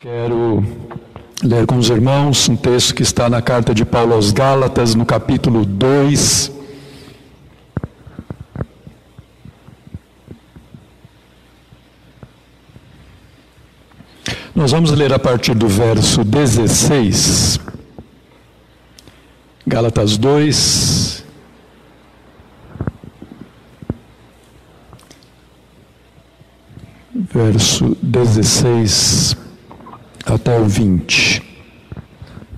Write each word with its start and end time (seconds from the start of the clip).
Quero 0.00 0.62
ler 1.42 1.66
com 1.66 1.76
os 1.76 1.90
irmãos 1.90 2.48
um 2.48 2.54
texto 2.54 2.94
que 2.94 3.02
está 3.02 3.28
na 3.28 3.42
carta 3.42 3.74
de 3.74 3.84
Paulo 3.84 4.14
aos 4.14 4.30
Gálatas, 4.30 4.94
no 4.94 5.04
capítulo 5.04 5.64
2. 5.64 6.52
Nós 14.54 14.70
vamos 14.70 14.92
ler 14.92 15.12
a 15.12 15.18
partir 15.18 15.54
do 15.54 15.66
verso 15.66 16.22
16. 16.22 17.58
Gálatas 19.66 20.16
2. 20.16 21.24
Verso 27.34 27.96
16 28.00 29.47
até 30.34 30.58
o 30.58 30.64
20. 30.64 31.42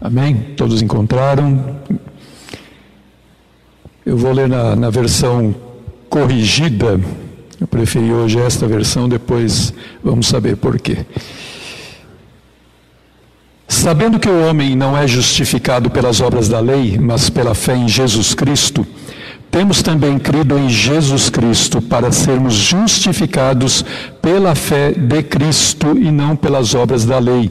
Amém? 0.01 0.55
Todos 0.57 0.83
encontraram? 0.83 1.77
Eu 4.05 4.17
vou 4.17 4.33
ler 4.33 4.49
na, 4.49 4.75
na 4.75 4.91
versão 4.91 5.55
corrigida. 6.09 7.01
Eu 7.61 7.67
preferi 7.67 8.11
hoje 8.11 8.39
esta 8.39 8.67
versão, 8.67 9.09
depois 9.09 9.73
vamos 10.03 10.27
saber 10.27 10.57
por 10.57 10.81
quê. 10.81 11.05
Sabendo 13.69 14.19
que 14.19 14.29
o 14.29 14.49
homem 14.49 14.75
não 14.75 14.97
é 14.97 15.07
justificado 15.07 15.91
pelas 15.91 16.21
obras 16.21 16.49
da 16.49 16.59
lei, 16.59 16.99
mas 16.99 17.31
pela 17.31 17.55
fé 17.55 17.77
em 17.77 17.87
Jesus 17.87 18.35
Cristo, 18.35 18.87
temos 19.51 19.83
também 19.83 20.19
crido 20.19 20.57
em 20.59 20.69
Jesus 20.69 21.29
Cristo 21.29 21.83
para 21.83 22.13
sermos 22.13 22.55
justificados 22.55 23.85
pela 24.23 24.55
fé 24.55 24.93
de 24.93 25.23
Cristo 25.23 25.99
e 25.99 26.11
não 26.11 26.37
pelas 26.37 26.75
obras 26.75 27.05
da 27.05 27.19
lei. 27.19 27.51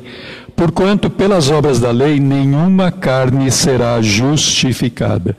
Porquanto 0.59 1.09
pelas 1.09 1.49
obras 1.49 1.79
da 1.79 1.89
lei 1.89 2.19
nenhuma 2.19 2.91
carne 2.91 3.49
será 3.49 4.01
justificada. 4.01 5.35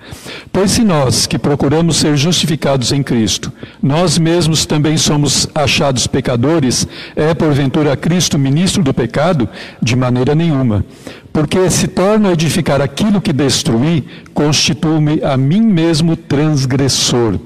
Pois 0.50 0.70
se 0.70 0.82
nós, 0.82 1.26
que 1.26 1.38
procuramos 1.38 1.98
ser 1.98 2.16
justificados 2.16 2.90
em 2.90 3.02
Cristo, 3.02 3.52
nós 3.82 4.18
mesmos 4.18 4.64
também 4.64 4.96
somos 4.96 5.46
achados 5.54 6.06
pecadores, 6.06 6.88
é 7.14 7.34
porventura 7.34 7.94
Cristo 7.98 8.38
ministro 8.38 8.82
do 8.82 8.94
pecado? 8.94 9.46
De 9.82 9.94
maneira 9.94 10.34
nenhuma. 10.34 10.86
Porque 11.32 11.70
se 11.70 11.86
torno 11.86 12.28
a 12.28 12.32
edificar 12.32 12.80
aquilo 12.80 13.20
que 13.20 13.32
destruí, 13.32 14.04
constituo-me 14.34 15.22
a 15.22 15.36
mim 15.36 15.62
mesmo 15.62 16.16
transgressor. 16.16 17.38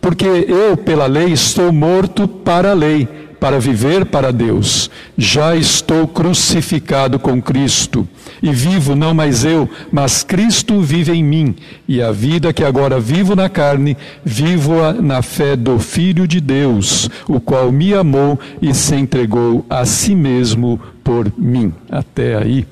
Porque 0.00 0.26
eu, 0.26 0.76
pela 0.76 1.06
lei, 1.06 1.32
estou 1.32 1.72
morto 1.72 2.28
para 2.28 2.72
a 2.72 2.74
lei 2.74 3.08
para 3.44 3.60
viver 3.60 4.06
para 4.06 4.32
Deus. 4.32 4.90
Já 5.18 5.54
estou 5.54 6.08
crucificado 6.08 7.18
com 7.18 7.42
Cristo 7.42 8.08
e 8.42 8.50
vivo 8.50 8.96
não 8.96 9.12
mais 9.12 9.44
eu, 9.44 9.68
mas 9.92 10.24
Cristo 10.24 10.80
vive 10.80 11.12
em 11.12 11.22
mim. 11.22 11.54
E 11.86 12.00
a 12.00 12.10
vida 12.10 12.54
que 12.54 12.64
agora 12.64 12.98
vivo 12.98 13.36
na 13.36 13.50
carne, 13.50 13.98
vivo-a 14.24 14.94
na 14.94 15.20
fé 15.20 15.56
do 15.56 15.78
Filho 15.78 16.26
de 16.26 16.40
Deus, 16.40 17.10
o 17.28 17.38
qual 17.38 17.70
me 17.70 17.92
amou 17.92 18.40
e 18.62 18.72
se 18.72 18.94
entregou 18.94 19.64
a 19.68 19.84
si 19.84 20.14
mesmo 20.14 20.80
por 21.02 21.30
mim. 21.36 21.70
Até 21.90 22.38
aí, 22.38 22.66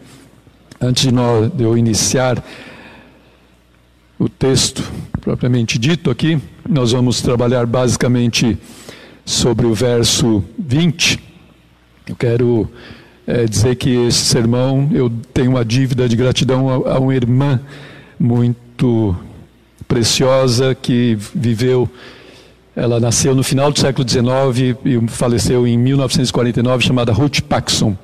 antes 0.83 1.07
de, 1.07 1.63
eu 1.63 1.79
iniciar 1.79 2.43
o 4.19 4.29
texto 4.29 4.83
propriamente 5.21 5.79
dito 5.79 6.11
aqui, 6.11 6.41
nós 6.69 6.91
vamos 6.93 7.23
trabalhar 7.23 7.65
basicamente 7.67 8.59
sobre 9.25 9.67
o 9.67 9.73
verso 9.73 10.43
20. 10.59 11.21
Eu 12.09 12.17
quero 12.17 12.69
é, 13.27 13.45
dizer 13.45 13.77
que 13.77 13.91
esse 13.91 14.25
sermão 14.25 14.91
eu 14.93 15.09
tenho 15.33 15.51
uma 15.51 15.65
dívida 15.65 16.09
de 16.09 16.17
gratidão 16.17 16.69
a, 16.69 16.95
a 16.95 16.99
uma 16.99 17.15
irmã 17.15 17.61
muito 18.19 19.17
preciosa 19.87 20.75
que 20.75 21.17
viveu. 21.33 21.89
Ela 22.75 22.99
nasceu 22.99 23.35
no 23.35 23.45
final 23.45 23.71
do 23.71 23.79
século 23.79 24.09
XIX 24.09 24.77
e 24.85 25.09
faleceu 25.09 25.67
em 25.67 25.79
1949, 25.79 26.85
chamada 26.85 27.13
Ruth 27.13 27.41
Paxson. 27.43 27.97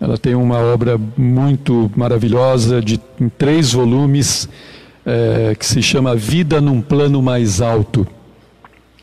Ela 0.00 0.18
tem 0.18 0.34
uma 0.34 0.58
obra 0.58 1.00
muito 1.16 1.90
maravilhosa, 1.96 2.80
de, 2.82 3.00
em 3.20 3.28
três 3.28 3.72
volumes, 3.72 4.48
é, 5.06 5.54
que 5.58 5.64
se 5.64 5.82
chama 5.82 6.16
Vida 6.16 6.60
num 6.60 6.80
Plano 6.80 7.22
Mais 7.22 7.60
Alto. 7.60 8.06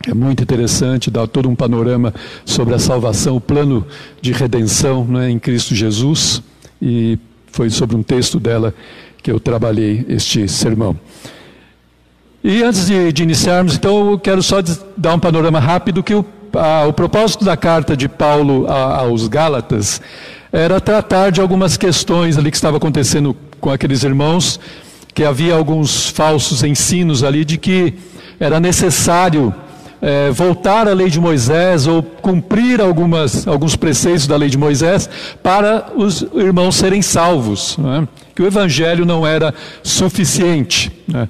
É 0.08 0.14
muito 0.14 0.42
interessante, 0.42 1.12
dá 1.12 1.28
todo 1.28 1.48
um 1.48 1.56
panorama 1.56 2.14
sobre 2.44 2.74
a 2.74 2.80
salvação, 2.80 3.36
o 3.36 3.42
plano 3.42 3.86
de 4.20 4.32
redenção 4.32 5.06
né, 5.06 5.30
em 5.30 5.38
Cristo 5.38 5.76
Jesus. 5.76 6.42
E 6.82 7.20
foi 7.52 7.70
sobre 7.70 7.96
um 7.96 8.02
texto 8.02 8.40
dela 8.40 8.74
que 9.22 9.32
eu 9.32 9.40
trabalhei 9.40 10.06
este 10.10 10.48
sermão. 10.48 10.98
E 12.44 12.64
antes 12.64 12.88
de, 12.88 13.14
de 13.14 13.22
iniciarmos, 13.22 13.76
então, 13.76 14.12
eu 14.12 14.20
quero 14.20 14.42
só 14.42 14.58
dar 14.98 15.14
um 15.14 15.20
panorama 15.20 15.60
rápido 15.60 16.02
que 16.02 16.16
o, 16.16 16.26
a, 16.54 16.88
o 16.88 16.94
propósito 16.94 17.46
da 17.46 17.56
carta 17.56 17.96
de 17.96 18.10
Paulo 18.10 18.66
a, 18.68 18.98
aos 18.98 19.28
Gálatas 19.28 20.02
era 20.52 20.82
tratar 20.82 21.32
de 21.32 21.40
algumas 21.40 21.78
questões 21.78 22.38
ali 22.38 22.52
que 22.52 22.58
estava 22.58 22.78
acontecendo 22.78 23.36
com 23.60 23.70
aqueles 23.70 24.04
irmãos, 24.04 24.60
que 25.14 25.24
havia 25.24 25.56
alguns 25.56 26.10
falsos 26.10 26.64
ensinos 26.64 27.24
ali 27.24 27.46
de 27.46 27.58
que 27.58 27.94
era 28.40 28.60
necessário 28.60 29.54
é, 30.02 30.32
voltar 30.32 30.88
à 30.88 30.94
lei 30.94 31.10
de 31.10 31.20
Moisés 31.20 31.86
ou 31.86 32.02
cumprir 32.02 32.82
algumas, 32.82 33.48
alguns 33.48 33.76
preceitos 33.76 34.26
da 34.26 34.36
lei 34.36 34.50
de 34.50 34.58
Moisés 34.58 35.10
para 35.44 35.92
os 35.96 36.26
irmãos 36.34 36.76
serem 36.76 37.02
salvos. 37.02 37.78
Né? 37.78 38.08
Que 38.36 38.42
o 38.42 38.48
evangelho 38.48 39.06
não 39.06 39.26
era 39.26 39.54
suficiente. 39.84 40.92
Né? 41.08 41.30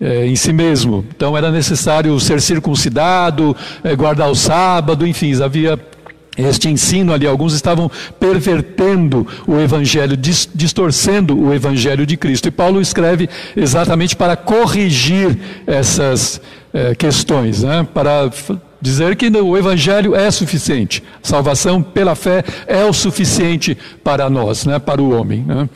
É, 0.00 0.26
em 0.26 0.34
si 0.34 0.52
mesmo. 0.52 1.04
Então 1.14 1.36
era 1.36 1.48
necessário 1.48 2.18
ser 2.18 2.40
circuncidado, 2.40 3.56
é, 3.84 3.94
guardar 3.94 4.28
o 4.28 4.34
sábado, 4.34 5.06
enfim, 5.06 5.40
havia 5.40 5.78
este 6.36 6.68
ensino 6.68 7.12
ali. 7.12 7.26
Alguns 7.26 7.54
estavam 7.54 7.90
pervertendo 8.18 9.26
o 9.46 9.58
evangelho, 9.58 10.16
distorcendo 10.16 11.38
o 11.38 11.52
evangelho 11.52 12.06
de 12.06 12.16
Cristo. 12.16 12.48
E 12.48 12.50
Paulo 12.50 12.80
escreve 12.80 13.28
exatamente 13.56 14.16
para 14.16 14.36
corrigir 14.36 15.38
essas 15.66 16.40
é, 16.72 16.94
questões, 16.94 17.62
né? 17.62 17.86
para 17.92 18.30
dizer 18.82 19.14
que 19.14 19.28
o 19.28 19.56
Evangelho 19.56 20.14
é 20.16 20.28
suficiente. 20.30 21.02
Salvação 21.22 21.80
pela 21.80 22.16
fé 22.16 22.44
é 22.66 22.84
o 22.84 22.92
suficiente 22.92 23.78
para 24.02 24.28
nós, 24.28 24.66
né? 24.66 24.80
para 24.80 25.00
o 25.00 25.16
homem. 25.16 25.44
Né? 25.46 25.68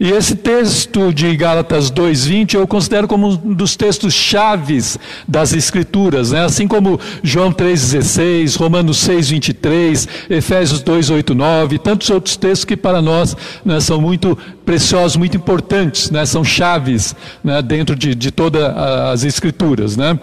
E 0.00 0.10
esse 0.10 0.34
texto 0.34 1.12
de 1.12 1.36
Gálatas 1.36 1.90
2:20 1.90 2.54
eu 2.54 2.66
considero 2.66 3.06
como 3.06 3.28
um 3.28 3.54
dos 3.54 3.76
textos 3.76 4.12
chaves 4.12 4.98
das 5.26 5.52
Escrituras, 5.52 6.32
né? 6.32 6.44
assim 6.44 6.66
como 6.66 6.98
João 7.22 7.52
3:16, 7.52 8.56
Romanos 8.56 8.98
6:23, 8.98 10.08
Efésios 10.28 10.82
2:8-9, 10.82 11.78
tantos 11.78 12.10
outros 12.10 12.36
textos 12.36 12.64
que 12.64 12.76
para 12.76 13.00
nós 13.00 13.36
né, 13.64 13.78
são 13.80 14.00
muito 14.00 14.36
preciosos, 14.64 15.16
muito 15.16 15.36
importantes, 15.36 16.10
né? 16.10 16.26
são 16.26 16.42
chaves 16.42 17.14
né, 17.42 17.62
dentro 17.62 17.94
de, 17.94 18.14
de 18.14 18.32
todas 18.32 18.62
as 18.62 19.24
Escrituras. 19.24 19.96
Né? 19.96 20.18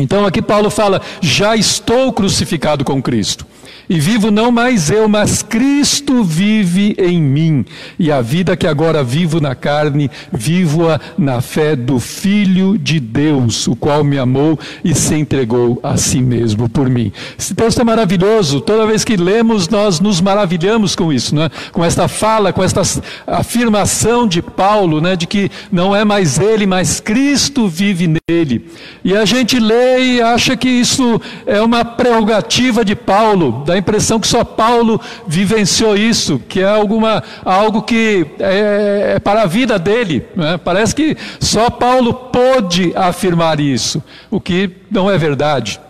Então 0.00 0.24
aqui 0.24 0.40
Paulo 0.40 0.70
fala: 0.70 1.00
já 1.20 1.54
estou 1.56 2.12
crucificado 2.12 2.84
com 2.84 3.02
Cristo. 3.02 3.46
E 3.88 3.98
vivo 3.98 4.30
não 4.30 4.52
mais 4.52 4.90
eu, 4.90 5.08
mas 5.08 5.42
Cristo 5.42 6.22
vive 6.22 6.94
em 6.98 7.20
mim. 7.20 7.64
E 7.98 8.12
a 8.12 8.20
vida 8.20 8.56
que 8.56 8.66
agora 8.66 9.02
vivo 9.02 9.40
na 9.40 9.54
carne, 9.54 10.10
vivo-a 10.32 11.00
na 11.18 11.40
fé 11.40 11.74
do 11.74 11.98
Filho 11.98 12.78
de 12.78 13.00
Deus, 13.00 13.66
o 13.66 13.74
qual 13.74 14.04
me 14.04 14.18
amou 14.18 14.58
e 14.84 14.94
se 14.94 15.14
entregou 15.14 15.80
a 15.82 15.96
si 15.96 16.20
mesmo 16.20 16.68
por 16.68 16.88
mim. 16.88 17.12
Esse 17.38 17.54
texto 17.54 17.80
é 17.80 17.84
maravilhoso. 17.84 18.60
Toda 18.60 18.86
vez 18.86 19.04
que 19.04 19.16
lemos, 19.16 19.68
nós 19.68 20.00
nos 20.00 20.20
maravilhamos 20.20 20.94
com 20.94 21.12
isso, 21.12 21.34
né? 21.34 21.50
com 21.72 21.84
esta 21.84 22.06
fala, 22.08 22.52
com 22.52 22.62
esta 22.62 22.82
afirmação 23.26 24.26
de 24.26 24.40
Paulo, 24.40 25.00
né? 25.00 25.16
de 25.16 25.26
que 25.26 25.50
não 25.70 25.94
é 25.94 26.04
mais 26.04 26.38
ele, 26.38 26.66
mas 26.66 27.00
Cristo 27.00 27.68
vive 27.68 28.06
nele. 28.28 28.66
E 29.04 29.16
a 29.16 29.24
gente 29.24 29.58
lê 29.58 30.14
e 30.16 30.22
acha 30.22 30.56
que 30.56 30.68
isso 30.68 31.20
é 31.46 31.60
uma 31.60 31.84
prerrogativa 31.84 32.84
de 32.84 32.94
Paulo, 32.94 33.59
da 33.60 33.78
impressão 33.78 34.18
que 34.18 34.26
só 34.26 34.44
Paulo 34.44 35.00
vivenciou 35.26 35.96
isso, 35.96 36.40
que 36.48 36.60
é 36.60 36.68
alguma, 36.68 37.22
algo 37.44 37.82
que 37.82 38.26
é, 38.38 39.14
é 39.16 39.18
para 39.18 39.42
a 39.42 39.46
vida 39.46 39.78
dele. 39.78 40.24
Né? 40.34 40.58
Parece 40.58 40.94
que 40.94 41.16
só 41.38 41.70
Paulo 41.70 42.12
pôde 42.12 42.92
afirmar 42.94 43.60
isso, 43.60 44.02
o 44.30 44.40
que 44.40 44.70
não 44.90 45.10
é 45.10 45.16
verdade. 45.16 45.80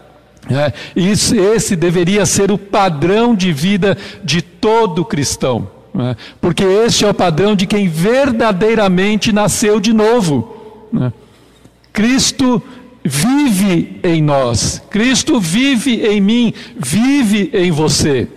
É, 0.51 0.73
isso, 0.97 1.35
esse 1.35 1.77
deveria 1.77 2.27
ser 2.27 2.51
o 2.51 2.59
padrão 2.59 3.35
de 3.35 3.53
vida 3.53 3.97
de 4.25 4.43
todo 4.43 5.05
cristão, 5.05 5.69
né? 5.95 6.17
porque 6.41 6.65
esse 6.65 7.05
é 7.05 7.09
o 7.09 7.15
padrão 7.15 7.55
de 7.55 7.67
quem 7.67 7.89
verdadeiramente 7.89 9.33
nasceu 9.33 9.79
de 9.79 9.93
novo. 9.93 10.89
Né? 10.93 11.13
Cristo 11.93 12.63
vive 13.05 14.01
em 14.03 14.23
nós. 14.23 14.83
Cristo 14.91 15.41
vive 15.41 16.07
em 16.07 16.21
mim, 16.21 16.55
vive 16.77 17.51
em 17.53 17.71
você. 17.71 18.29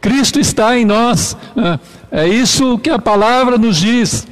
Cristo 0.00 0.40
está 0.40 0.78
em 0.78 0.84
nós. 0.84 1.36
Né? 1.54 1.78
É 2.10 2.28
isso 2.28 2.78
que 2.78 2.90
a 2.90 2.98
palavra 2.98 3.58
nos 3.58 3.76
diz. 3.76 4.26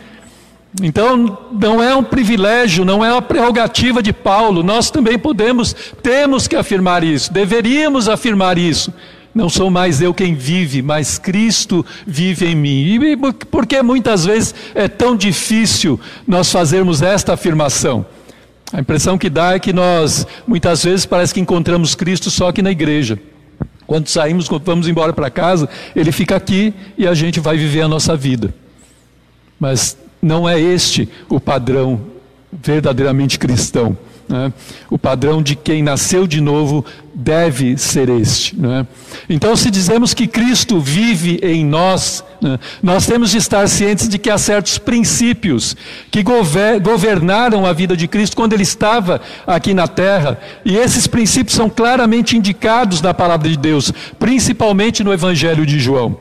Então, 0.83 1.39
não 1.53 1.83
é 1.83 1.95
um 1.95 2.05
privilégio, 2.05 2.85
não 2.85 3.05
é 3.05 3.11
uma 3.11 3.23
prerrogativa 3.23 4.03
de 4.03 4.13
Paulo, 4.13 4.63
nós 4.63 4.91
também 4.91 5.19
podemos, 5.19 5.75
temos 6.03 6.47
que 6.47 6.55
afirmar 6.55 7.03
isso, 7.03 7.33
deveríamos 7.33 8.09
afirmar 8.09 8.59
isso. 8.59 8.93
Não 9.35 9.49
sou 9.49 9.71
mais 9.71 10.01
eu 10.01 10.13
quem 10.13 10.35
vive, 10.35 10.83
mas 10.83 11.19
Cristo 11.19 11.85
vive 12.07 12.47
em 12.47 12.55
mim. 12.55 12.85
E 12.85 13.17
por 13.47 13.67
que 13.67 13.81
muitas 13.83 14.25
vezes 14.25 14.55
é 14.75 14.89
tão 14.89 15.17
difícil 15.17 16.01
nós 16.27 16.51
fazermos 16.51 17.03
esta 17.03 17.35
afirmação? 17.35 18.05
A 18.73 18.81
impressão 18.81 19.17
que 19.17 19.31
dá 19.31 19.55
é 19.55 19.59
que 19.59 19.73
nós, 19.73 20.27
muitas 20.47 20.85
vezes, 20.85 21.07
parece 21.07 21.33
que 21.33 21.41
encontramos 21.41 21.95
Cristo 21.95 22.31
só 22.31 22.49
aqui 22.49 22.61
na 22.61 22.71
igreja. 22.71 23.19
Quando 23.87 24.09
saímos, 24.09 24.49
quando 24.49 24.65
vamos 24.65 24.87
embora 24.87 25.13
para 25.13 25.31
casa, 25.31 25.69
Ele 25.97 26.13
fica 26.13 26.37
aqui 26.37 26.75
e 26.97 27.07
a 27.07 27.15
gente 27.15 27.41
vai 27.41 27.57
viver 27.57 27.81
a 27.81 27.89
nossa 27.89 28.15
vida. 28.15 28.55
Mas 29.59 29.97
não 30.21 30.47
é 30.47 30.61
este 30.61 31.09
o 31.29 31.41
padrão 31.41 32.01
verdadeiramente 32.53 33.39
cristão. 33.39 33.97
Né? 34.29 34.53
O 34.91 34.99
padrão 34.99 35.43
de 35.43 35.57
quem 35.57 35.83
nasceu 35.83 36.27
de 36.27 36.41
novo 36.41 36.85
deve 37.15 37.79
ser 37.79 38.09
este. 38.11 38.55
Né? 38.61 38.87
Então, 39.29 39.57
se 39.57 39.71
dizemos 39.71 40.13
que 40.13 40.27
Cristo 40.27 40.79
vive 40.79 41.41
em 41.43 41.65
nós, 41.65 42.23
né? 42.41 42.59
nós 42.83 43.07
temos 43.07 43.31
de 43.31 43.39
estar 43.39 43.67
cientes 43.69 44.09
de 44.09 44.19
que 44.19 44.29
há 44.29 44.37
certos 44.37 44.77
princípios 44.77 45.75
que 46.11 46.23
governaram 46.23 47.65
a 47.65 47.73
vida 47.73 47.97
de 47.97 48.07
Cristo 48.07 48.37
quando 48.37 48.53
ele 48.53 48.63
estava 48.63 49.21
aqui 49.47 49.73
na 49.73 49.89
terra, 49.89 50.39
e 50.65 50.77
esses 50.77 51.07
princípios 51.07 51.57
são 51.57 51.71
claramente 51.71 52.37
indicados 52.37 53.01
na 53.01 53.15
palavra 53.15 53.49
de 53.49 53.57
Deus, 53.57 53.93
principalmente 54.19 55.03
no 55.03 55.13
Evangelho 55.13 55.65
de 55.65 55.81
João. 55.81 56.19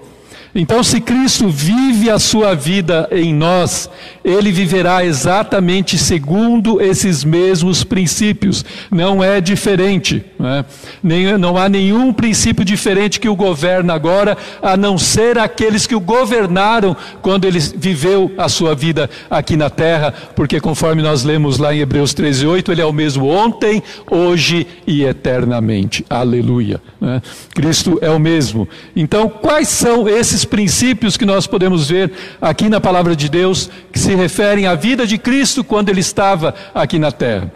Então, 0.59 0.83
se 0.83 0.99
Cristo 0.99 1.47
vive 1.49 2.09
a 2.09 2.17
sua 2.17 2.55
vida 2.55 3.07
em 3.11 3.31
nós, 3.31 3.87
ele 4.23 4.51
viverá 4.51 5.05
exatamente 5.05 5.99
segundo 5.99 6.81
esses 6.81 7.23
mesmos 7.23 7.83
princípios. 7.83 8.65
Não 8.89 9.23
é 9.23 9.39
diferente. 9.39 10.25
Não, 10.39 10.49
é? 10.49 10.65
Nem, 11.03 11.37
não 11.37 11.57
há 11.57 11.69
nenhum 11.69 12.11
princípio 12.11 12.65
diferente 12.65 13.19
que 13.19 13.29
o 13.29 13.35
governa 13.35 13.93
agora, 13.93 14.35
a 14.59 14.75
não 14.75 14.97
ser 14.97 15.37
aqueles 15.37 15.85
que 15.85 15.93
o 15.93 15.99
governaram 15.99 16.97
quando 17.21 17.45
ele 17.45 17.59
viveu 17.59 18.31
a 18.35 18.49
sua 18.49 18.73
vida 18.73 19.07
aqui 19.29 19.55
na 19.55 19.69
terra, 19.69 20.11
porque 20.35 20.59
conforme 20.59 21.03
nós 21.03 21.23
lemos 21.23 21.59
lá 21.59 21.71
em 21.71 21.81
Hebreus 21.81 22.15
13:8, 22.15 22.71
ele 22.71 22.81
é 22.81 22.85
o 22.85 22.91
mesmo 22.91 23.29
ontem, 23.29 23.83
hoje 24.09 24.65
e 24.87 25.03
eternamente. 25.03 26.03
Aleluia. 26.09 26.81
É? 26.99 27.21
Cristo 27.53 27.99
é 28.01 28.09
o 28.09 28.19
mesmo. 28.19 28.67
Então, 28.95 29.29
quais 29.29 29.67
são 29.67 30.09
esses 30.09 30.46
princípios 30.47 31.15
que 31.15 31.25
nós 31.25 31.45
podemos 31.45 31.89
ver 31.89 32.11
aqui 32.41 32.69
na 32.69 32.81
palavra 32.81 33.15
de 33.15 33.29
Deus 33.29 33.69
que 33.91 33.99
se 33.99 34.15
referem 34.15 34.65
à 34.65 34.73
vida 34.73 35.05
de 35.05 35.17
Cristo 35.19 35.63
quando 35.63 35.89
ele 35.89 35.99
estava 35.99 36.55
aqui 36.73 36.97
na 36.97 37.11
terra. 37.11 37.51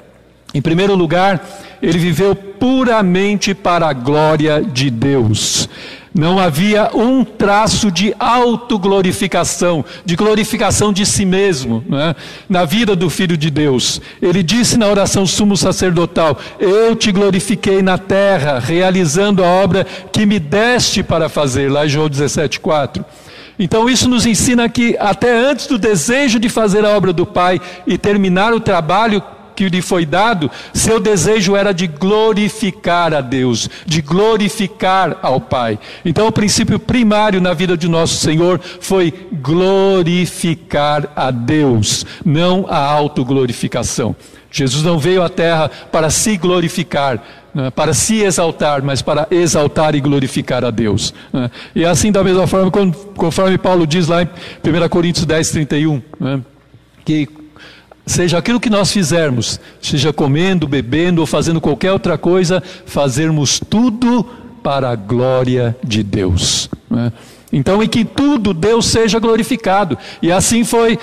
Em 0.53 0.61
primeiro 0.61 0.93
lugar, 0.95 1.43
ele 1.81 1.97
viveu 1.97 2.35
puramente 2.35 3.55
para 3.55 3.88
a 3.88 3.93
glória 3.93 4.61
de 4.61 4.89
Deus. 4.91 5.67
Não 6.13 6.37
havia 6.37 6.91
um 6.93 7.23
traço 7.23 7.89
de 7.89 8.13
autoglorificação, 8.19 9.85
de 10.03 10.17
glorificação 10.17 10.91
de 10.91 11.05
si 11.05 11.23
mesmo, 11.23 11.83
é? 11.93 12.13
na 12.49 12.65
vida 12.65 12.97
do 12.97 13.09
Filho 13.09 13.37
de 13.37 13.49
Deus. 13.49 14.01
Ele 14.21 14.43
disse 14.43 14.77
na 14.77 14.87
oração 14.87 15.25
sumo 15.25 15.55
sacerdotal: 15.55 16.37
Eu 16.59 16.97
te 16.97 17.13
glorifiquei 17.13 17.81
na 17.81 17.97
terra, 17.97 18.59
realizando 18.59 19.41
a 19.41 19.47
obra 19.47 19.87
que 20.11 20.25
me 20.25 20.37
deste 20.37 21.01
para 21.01 21.29
fazer, 21.29 21.71
lá 21.71 21.85
em 21.85 21.89
João 21.89 22.09
17,4. 22.09 23.05
Então, 23.57 23.89
isso 23.89 24.09
nos 24.09 24.25
ensina 24.25 24.67
que, 24.67 24.97
até 24.99 25.31
antes 25.31 25.67
do 25.67 25.77
desejo 25.77 26.39
de 26.39 26.49
fazer 26.49 26.83
a 26.83 26.89
obra 26.89 27.13
do 27.13 27.25
Pai 27.25 27.61
e 27.87 27.97
terminar 27.97 28.53
o 28.53 28.59
trabalho 28.59 29.23
que 29.56 29.69
lhe 29.69 29.81
foi 29.81 30.06
dado, 30.06 30.50
seu 30.74 31.00
desejo 31.00 31.56
era 31.56 31.74
de 31.74 31.88
glorificar 31.88 33.13
a 33.13 33.21
Deus, 33.21 33.69
de 33.86 34.01
glorificar 34.01 35.18
ao 35.21 35.39
Pai. 35.39 35.80
Então, 36.03 36.27
o 36.27 36.31
princípio 36.31 36.80
primário 36.80 37.42
na 37.42 37.53
vida 37.53 37.77
de 37.77 37.88
nosso 37.88 38.15
Senhor 38.15 38.59
foi 38.80 39.13
glorificar 39.33 41.09
a 41.15 41.31
Deus, 41.31 42.06
não 42.25 42.65
a 42.69 42.77
autoglorificação. 42.77 44.15
Jesus 44.51 44.83
não 44.83 45.00
veio 45.00 45.24
à 45.24 45.30
terra 45.30 45.69
para 45.69 46.09
se 46.09 46.36
glorificar, 46.36 47.24
né, 47.54 47.69
para 47.69 47.94
se 47.94 48.21
exaltar, 48.21 48.83
mas 48.83 49.01
para 49.01 49.25
exaltar 49.31 49.95
e 49.95 50.01
glorificar 50.01 50.65
a 50.65 50.69
Deus. 50.69 51.13
Né. 51.31 51.50
E 51.74 51.86
assim, 51.86 52.12
da 52.12 52.24
mesma 52.24 52.45
forma, 52.45 52.69
conforme 53.15 53.57
Paulo 53.57 53.88
diz 53.88 54.07
lá 54.07 54.24
em 54.24 54.25
1 54.27 54.89
Coríntios 54.89 55.25
10, 55.25 55.51
31, 55.51 56.01
né, 56.19 56.42
que 57.06 57.27
seja 58.11 58.37
aquilo 58.37 58.59
que 58.59 58.69
nós 58.69 58.91
fizermos, 58.91 59.59
seja 59.81 60.13
comendo, 60.13 60.67
bebendo 60.67 61.21
ou 61.21 61.27
fazendo 61.27 61.61
qualquer 61.61 61.91
outra 61.91 62.17
coisa, 62.17 62.61
fazermos 62.85 63.59
tudo 63.59 64.25
para 64.61 64.89
a 64.89 64.95
glória 64.95 65.75
de 65.83 66.03
Deus. 66.03 66.69
Né? 66.89 67.11
Então, 67.51 67.83
em 67.83 67.87
que 67.87 68.05
tudo 68.05 68.53
Deus 68.53 68.85
seja 68.85 69.19
glorificado. 69.19 69.97
E 70.21 70.31
assim 70.31 70.63
foi 70.63 70.97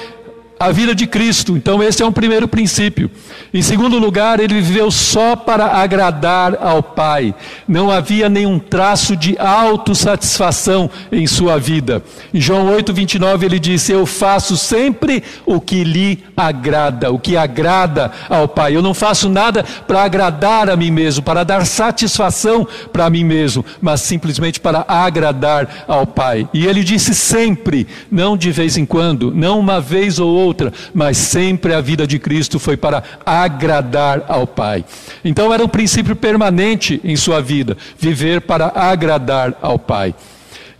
a 0.59 0.73
vida 0.73 0.95
de 0.95 1.07
Cristo. 1.07 1.57
Então, 1.57 1.83
esse 1.83 2.03
é 2.03 2.07
um 2.07 2.13
primeiro 2.13 2.49
princípio. 2.49 3.11
Em 3.55 3.63
segundo 3.63 3.99
lugar, 3.99 4.41
ele 4.41 4.61
viveu 4.61 4.91
só 4.91 5.37
para 5.37 5.67
agradar 5.79 6.57
ao 6.61 6.83
Pai. 6.83 7.35
Não 7.67 7.91
havia 7.91 8.29
nenhum 8.29 8.59
traço 8.59 9.17
de 9.17 9.39
autossatisfação 9.39 10.91
em 11.13 11.27
sua 11.27 11.59
vida. 11.59 12.03
Em 12.35 12.41
João 12.41 12.69
8, 12.73 12.93
29, 12.93 13.47
ele 13.47 13.59
disse: 13.59 13.93
Eu 13.93 14.05
faço 14.05 14.57
sempre 14.57 15.23
o 15.47 15.61
que 15.61 15.85
lhe 15.85 16.25
agrada, 16.37 17.13
o 17.13 17.19
que 17.19 17.37
agrada 17.37 18.11
ao 18.29 18.49
Pai. 18.49 18.75
Eu 18.75 18.83
não 18.83 18.95
faço 18.95 19.29
nada 19.29 19.65
para 19.87 20.03
agradar 20.03 20.69
a 20.69 20.77
mim 20.77 20.91
mesmo, 20.91 21.23
para 21.23 21.45
dar 21.45 21.65
satisfação 21.65 22.67
para 22.93 23.09
mim 23.09 23.25
mesmo, 23.25 23.65
mas 23.81 24.01
simplesmente 24.01 24.59
para 24.61 24.85
agradar 24.89 25.85
ao 25.87 26.07
Pai. 26.07 26.49
E 26.53 26.67
ele 26.67 26.83
disse 26.83 27.15
sempre, 27.15 27.87
não 28.11 28.37
de 28.37 28.51
vez 28.51 28.77
em 28.77 28.85
quando, 28.85 29.33
não 29.35 29.59
uma 29.59 29.81
vez 29.81 30.19
ou 30.19 30.29
outra 30.29 30.48
outra, 30.49 30.73
mas 30.95 31.17
sempre 31.17 31.75
a 31.75 31.81
vida 31.81 32.07
de 32.07 32.19
Cristo 32.19 32.59
foi 32.59 32.77
para 32.77 33.03
agradar 33.25 34.25
ao 34.29 34.47
Pai. 34.47 34.85
Então 35.25 35.53
era 35.53 35.65
um 35.65 35.69
princípio 35.69 36.17
permanente 36.17 37.01
em 37.05 37.17
sua 37.17 37.41
vida, 37.41 37.77
viver 37.99 38.41
para 38.41 38.73
agradar 38.75 39.55
ao 39.61 39.79
Pai. 39.79 40.15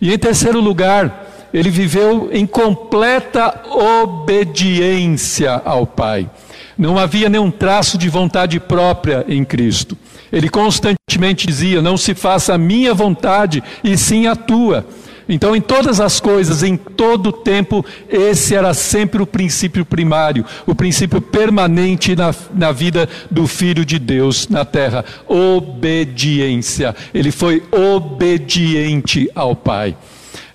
E 0.01 0.11
em 0.11 0.17
terceiro 0.17 0.59
lugar, 0.59 1.27
ele 1.53 1.69
viveu 1.69 2.29
em 2.31 2.45
completa 2.45 3.61
obediência 3.69 5.61
ao 5.63 5.85
Pai. 5.85 6.29
Não 6.77 6.97
havia 6.97 7.27
nenhum 7.27 7.51
traço 7.51 7.97
de 7.97 8.07
vontade 8.07 8.59
própria 8.59 9.25
em 9.27 9.43
Cristo. 9.43 9.97
Ele 10.31 10.47
constantemente 10.47 11.45
dizia: 11.45 11.81
Não 11.81 11.97
se 11.97 12.13
faça 12.13 12.53
a 12.53 12.57
minha 12.57 12.93
vontade, 12.93 13.63
e 13.83 13.97
sim 13.97 14.27
a 14.27 14.35
tua. 14.35 14.85
Então, 15.31 15.55
em 15.55 15.61
todas 15.61 16.01
as 16.01 16.19
coisas, 16.19 16.63
em 16.63 16.75
todo 16.75 17.27
o 17.27 17.31
tempo, 17.31 17.85
esse 18.09 18.55
era 18.55 18.73
sempre 18.73 19.21
o 19.21 19.27
princípio 19.27 19.85
primário, 19.85 20.43
o 20.65 20.73
princípio 20.73 21.21
permanente 21.21 22.15
na, 22.15 22.33
na 22.51 22.71
vida 22.71 23.07
do 23.29 23.45
Filho 23.45 23.85
de 23.85 23.99
Deus 23.99 24.49
na 24.49 24.65
terra: 24.65 25.05
obediência. 25.27 26.95
Ele 27.13 27.31
foi 27.31 27.61
obediente 27.71 29.29
ao 29.35 29.55
Pai. 29.55 29.95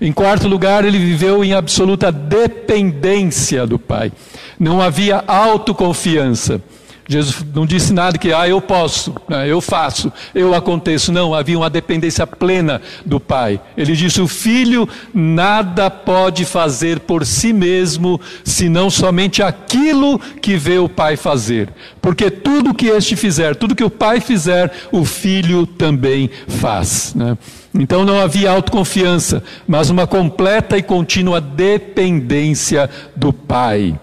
Em 0.01 0.13
quarto 0.13 0.49
lugar, 0.49 0.85
ele 0.85 0.99
viveu 0.99 1.45
em 1.45 1.53
absoluta 1.53 2.11
dependência 2.11 3.65
do 3.65 3.79
Pai. 3.79 4.11
Não 4.59 4.83
havia 4.83 5.23
autoconfiança. 5.25 6.61
Jesus 7.07 7.45
não 7.55 7.67
disse 7.67 7.93
nada 7.93 8.17
que, 8.17 8.33
ah, 8.33 8.49
eu 8.49 8.61
posso, 8.61 9.15
né, 9.29 9.47
eu 9.47 9.61
faço, 9.61 10.13
eu 10.35 10.55
aconteço. 10.55 11.13
Não, 11.13 11.35
havia 11.35 11.59
uma 11.59 11.69
dependência 11.69 12.27
plena 12.27 12.81
do 13.05 13.21
Pai. 13.21 13.61
Ele 13.77 13.95
disse: 13.95 14.21
o 14.21 14.29
filho 14.29 14.89
nada 15.13 15.91
pode 15.91 16.45
fazer 16.45 17.01
por 17.01 17.27
si 17.27 17.53
mesmo, 17.53 18.21
senão 18.43 18.89
somente 18.89 19.43
aquilo 19.43 20.19
que 20.19 20.57
vê 20.57 20.79
o 20.79 20.89
Pai 20.89 21.17
fazer. 21.17 21.69
Porque 22.01 22.31
tudo 22.31 22.75
que 22.75 22.87
este 22.87 23.17
fizer, 23.17 23.55
tudo 23.55 23.75
que 23.75 23.85
o 23.85 23.91
Pai 23.91 24.21
fizer, 24.21 24.73
o 24.91 25.05
filho 25.05 25.67
também 25.67 26.31
faz. 26.49 27.15
Né? 27.15 27.37
Então 27.75 28.05
não 28.05 28.21
havia 28.21 28.51
autoconfiança, 28.51 29.43
mas 29.67 29.91
uma 29.91 30.07
completa 30.07 30.79
e 30.79 30.83
contínua 30.83 31.41
dependência 31.41 32.89
do 33.15 33.33
Pai. 33.33 33.99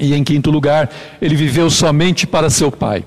E 0.00 0.14
em 0.14 0.24
quinto 0.24 0.50
lugar, 0.50 0.88
ele 1.20 1.36
viveu 1.36 1.68
somente 1.68 2.26
para 2.26 2.48
seu 2.48 2.72
pai. 2.72 3.04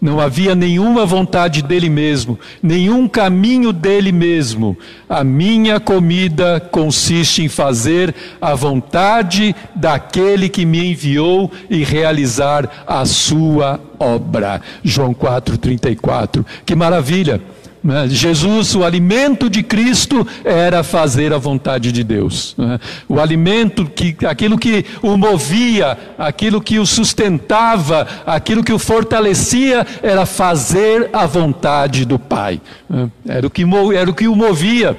Não 0.00 0.20
havia 0.20 0.54
nenhuma 0.54 1.04
vontade 1.04 1.60
dele 1.60 1.90
mesmo, 1.90 2.38
nenhum 2.62 3.08
caminho 3.08 3.72
dele 3.72 4.12
mesmo. 4.12 4.78
A 5.08 5.24
minha 5.24 5.80
comida 5.80 6.60
consiste 6.70 7.42
em 7.42 7.48
fazer 7.48 8.14
a 8.40 8.54
vontade 8.54 9.56
daquele 9.74 10.48
que 10.48 10.64
me 10.64 10.92
enviou 10.92 11.50
e 11.68 11.82
realizar 11.82 12.84
a 12.86 13.04
sua 13.04 13.80
obra. 13.98 14.62
João 14.84 15.12
4:34. 15.12 16.46
Que 16.64 16.76
maravilha! 16.76 17.40
Né? 17.82 18.08
Jesus, 18.08 18.74
o 18.74 18.84
alimento 18.84 19.48
de 19.48 19.62
Cristo 19.62 20.26
era 20.44 20.82
fazer 20.82 21.32
a 21.32 21.38
vontade 21.38 21.92
de 21.92 22.02
Deus. 22.02 22.54
Né? 22.58 22.78
O 23.08 23.20
alimento, 23.20 23.86
que, 23.86 24.16
aquilo 24.26 24.58
que 24.58 24.84
o 25.02 25.16
movia, 25.16 25.96
aquilo 26.18 26.60
que 26.60 26.78
o 26.78 26.86
sustentava, 26.86 28.06
aquilo 28.26 28.64
que 28.64 28.72
o 28.72 28.78
fortalecia, 28.78 29.86
era 30.02 30.26
fazer 30.26 31.10
a 31.12 31.26
vontade 31.26 32.04
do 32.04 32.18
Pai. 32.18 32.60
Né? 32.88 33.10
Era, 33.26 33.46
o 33.46 33.50
que, 33.50 33.64
era 33.96 34.10
o 34.10 34.14
que 34.14 34.28
o 34.28 34.34
movia, 34.34 34.96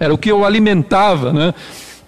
era 0.00 0.12
o 0.12 0.18
que 0.18 0.32
o 0.32 0.44
alimentava. 0.44 1.54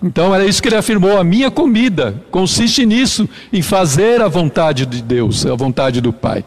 Então 0.02 0.33
era 0.33 0.47
isso 0.47 0.62
que 0.62 0.69
ele 0.69 0.76
afirmou: 0.76 1.19
a 1.19 1.25
minha 1.25 1.50
comida 1.50 2.14
consiste 2.31 2.87
nisso, 2.87 3.28
em 3.52 3.62
fazer 3.62 4.23
a 4.23 4.28
vontade 4.28 4.87
de 4.87 5.02
Deus, 5.02 5.45
a 5.45 5.57
vontade 5.57 6.00
do 6.00 6.12
Pai. 6.12 6.45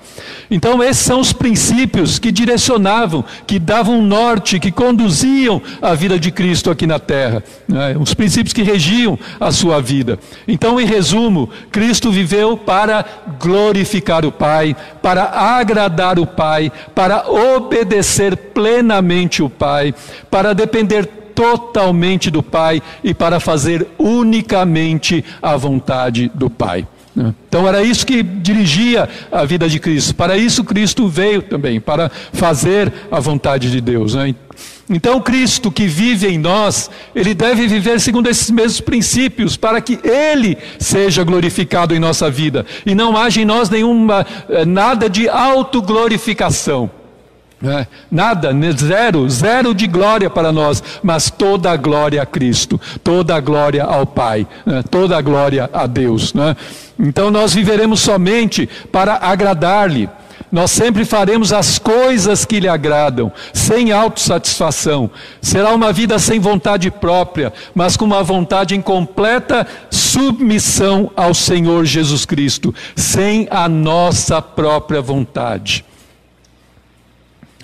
Então 0.49 0.81
esses 0.81 1.03
são 1.03 1.19
os 1.19 1.33
princípios 1.33 2.17
que 2.17 2.31
direcionavam, 2.31 3.25
que 3.45 3.59
davam 3.59 4.01
norte, 4.01 4.59
que 4.59 4.71
conduziam 4.71 5.61
a 5.81 5.93
vida 5.93 6.17
de 6.17 6.31
Cristo 6.31 6.71
aqui 6.71 6.87
na 6.87 6.97
terra, 6.97 7.43
né? 7.67 7.95
os 7.99 8.13
princípios 8.13 8.53
que 8.53 8.63
regiam 8.63 9.19
a 9.39 9.51
sua 9.51 9.81
vida. 9.81 10.17
Então, 10.47 10.79
em 10.79 10.85
resumo, 10.85 11.49
Cristo 11.71 12.11
viveu 12.11 12.55
para 12.55 13.03
glorificar 13.39 14.25
o 14.25 14.31
Pai, 14.31 14.75
para 15.01 15.23
agradar 15.57 16.19
o 16.19 16.25
Pai, 16.25 16.71
para 16.95 17.29
obedecer 17.29 18.37
plenamente 18.37 19.43
o 19.43 19.49
Pai, 19.49 19.93
para 20.29 20.53
depender 20.53 21.20
totalmente 21.41 22.29
do 22.29 22.43
Pai 22.43 22.83
e 23.03 23.15
para 23.15 23.39
fazer 23.39 23.87
unicamente 23.97 25.25
a 25.41 25.57
vontade 25.57 26.31
do 26.35 26.51
Pai. 26.51 26.87
Então 27.49 27.67
era 27.67 27.83
isso 27.83 28.05
que 28.05 28.21
dirigia 28.21 29.09
a 29.31 29.43
vida 29.43 29.67
de 29.67 29.79
Cristo. 29.79 30.13
Para 30.15 30.37
isso 30.37 30.63
Cristo 30.63 31.07
veio 31.07 31.41
também, 31.41 31.81
para 31.81 32.11
fazer 32.31 32.93
a 33.11 33.19
vontade 33.19 33.71
de 33.71 33.81
Deus. 33.81 34.13
Né? 34.13 34.35
Então 34.87 35.19
Cristo 35.19 35.71
que 35.71 35.87
vive 35.87 36.27
em 36.27 36.37
nós, 36.37 36.91
ele 37.15 37.33
deve 37.33 37.67
viver 37.67 37.99
segundo 37.99 38.29
esses 38.29 38.51
mesmos 38.51 38.79
princípios, 38.79 39.57
para 39.57 39.81
que 39.81 39.99
Ele 40.03 40.57
seja 40.79 41.23
glorificado 41.23 41.95
em 41.95 41.99
nossa 41.99 42.29
vida 42.29 42.65
e 42.85 42.93
não 42.93 43.17
haja 43.17 43.41
em 43.41 43.45
nós 43.45 43.69
nenhuma 43.69 44.25
eh, 44.47 44.63
nada 44.63 45.09
de 45.09 45.27
autoglorificação. 45.27 47.00
É, 47.63 47.85
nada, 48.09 48.51
né, 48.51 48.71
zero, 48.71 49.29
zero 49.29 49.75
de 49.75 49.85
glória 49.85 50.31
para 50.31 50.51
nós, 50.51 50.83
mas 51.03 51.29
toda 51.29 51.71
a 51.71 51.77
glória 51.77 52.19
a 52.19 52.25
Cristo, 52.25 52.81
toda 53.03 53.35
a 53.35 53.39
glória 53.39 53.83
ao 53.83 54.03
Pai, 54.03 54.47
né, 54.65 54.83
toda 54.89 55.15
a 55.15 55.21
glória 55.21 55.69
a 55.71 55.85
Deus. 55.85 56.33
Né? 56.33 56.55
Então 56.99 57.29
nós 57.29 57.53
viveremos 57.53 57.99
somente 57.99 58.67
para 58.91 59.15
agradar-lhe. 59.21 60.09
Nós 60.51 60.71
sempre 60.71 61.05
faremos 61.05 61.53
as 61.53 61.77
coisas 61.77 62.45
que 62.45 62.59
lhe 62.59 62.67
agradam, 62.67 63.31
sem 63.53 63.91
autossatisfação. 63.91 65.09
Será 65.39 65.69
uma 65.73 65.93
vida 65.93 66.17
sem 66.17 66.39
vontade 66.39 66.89
própria, 66.89 67.53
mas 67.75 67.95
com 67.95 68.05
uma 68.05 68.23
vontade 68.23 68.75
em 68.75 68.81
completa 68.81 69.67
submissão 69.89 71.11
ao 71.15 71.33
Senhor 71.33 71.85
Jesus 71.85 72.25
Cristo, 72.25 72.73
sem 72.95 73.47
a 73.51 73.69
nossa 73.69 74.41
própria 74.41 74.99
vontade 74.99 75.85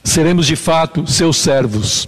seremos 0.08 0.48
de 0.48 0.56
fato 0.56 1.06
seus 1.06 1.38
servos. 1.38 2.08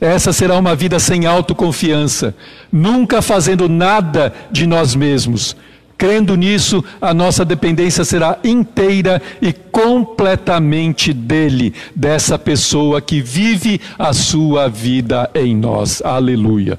Essa 0.00 0.32
será 0.32 0.56
uma 0.58 0.74
vida 0.74 0.98
sem 0.98 1.26
autoconfiança, 1.26 2.34
nunca 2.70 3.22
fazendo 3.22 3.68
nada 3.68 4.32
de 4.50 4.66
nós 4.66 4.94
mesmos. 4.94 5.56
Crendo 5.96 6.36
nisso, 6.36 6.84
a 7.00 7.14
nossa 7.14 7.44
dependência 7.44 8.04
será 8.04 8.38
inteira 8.44 9.22
e 9.40 9.52
completamente 9.52 11.12
dele, 11.12 11.72
dessa 11.94 12.38
pessoa 12.38 13.00
que 13.00 13.22
vive 13.22 13.80
a 13.98 14.12
sua 14.12 14.68
vida 14.68 15.30
em 15.34 15.56
nós. 15.56 16.02
Aleluia. 16.04 16.78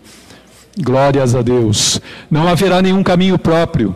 Glórias 0.79 1.33
a 1.33 1.41
Deus. 1.41 1.99
Não 2.29 2.47
haverá 2.47 2.79
nenhum 2.81 3.01
caminho 3.01 3.39
próprio. 3.39 3.95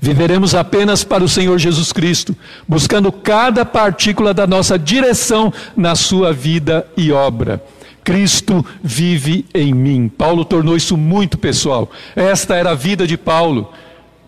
Viveremos 0.00 0.54
apenas 0.54 1.04
para 1.04 1.24
o 1.24 1.28
Senhor 1.28 1.58
Jesus 1.58 1.92
Cristo, 1.92 2.36
buscando 2.66 3.10
cada 3.12 3.64
partícula 3.64 4.32
da 4.34 4.46
nossa 4.46 4.78
direção 4.78 5.52
na 5.76 5.94
sua 5.94 6.32
vida 6.32 6.86
e 6.96 7.12
obra. 7.12 7.62
Cristo 8.04 8.64
vive 8.82 9.46
em 9.54 9.72
mim. 9.72 10.08
Paulo 10.08 10.44
tornou 10.44 10.76
isso 10.76 10.96
muito 10.96 11.38
pessoal. 11.38 11.90
Esta 12.16 12.56
era 12.56 12.70
a 12.70 12.74
vida 12.74 13.06
de 13.06 13.16
Paulo. 13.16 13.72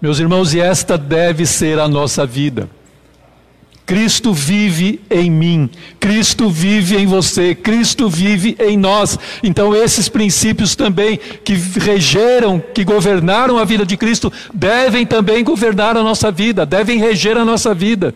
Meus 0.01 0.19
irmãos, 0.19 0.55
e 0.55 0.61
esta 0.61 0.97
deve 0.97 1.47
ser 1.47 1.79
a 1.79 1.89
nossa 1.89 2.25
vida. 2.25 2.69
Cristo 3.87 4.33
vive 4.33 5.01
em 5.11 5.31
mim, 5.31 5.69
Cristo 6.01 6.49
vive 6.49 6.97
em 6.97 7.07
você, 7.07 7.55
Cristo 7.55 8.09
vive 8.09 8.57
em 8.59 8.79
nós. 8.79 9.19
Então, 9.43 9.75
esses 9.75 10.09
princípios 10.09 10.75
também 10.75 11.21
que 11.45 11.55
regeram, 11.55 12.63
que 12.73 12.83
governaram 12.83 13.59
a 13.59 13.65
vida 13.65 13.85
de 13.85 13.97
Cristo, 13.97 14.33
devem 14.53 15.05
também 15.05 15.45
governar 15.45 15.97
a 15.97 16.03
nossa 16.03 16.31
vida, 16.31 16.65
devem 16.65 16.99
reger 16.99 17.37
a 17.37 17.45
nossa 17.45 17.75
vida. 17.75 18.15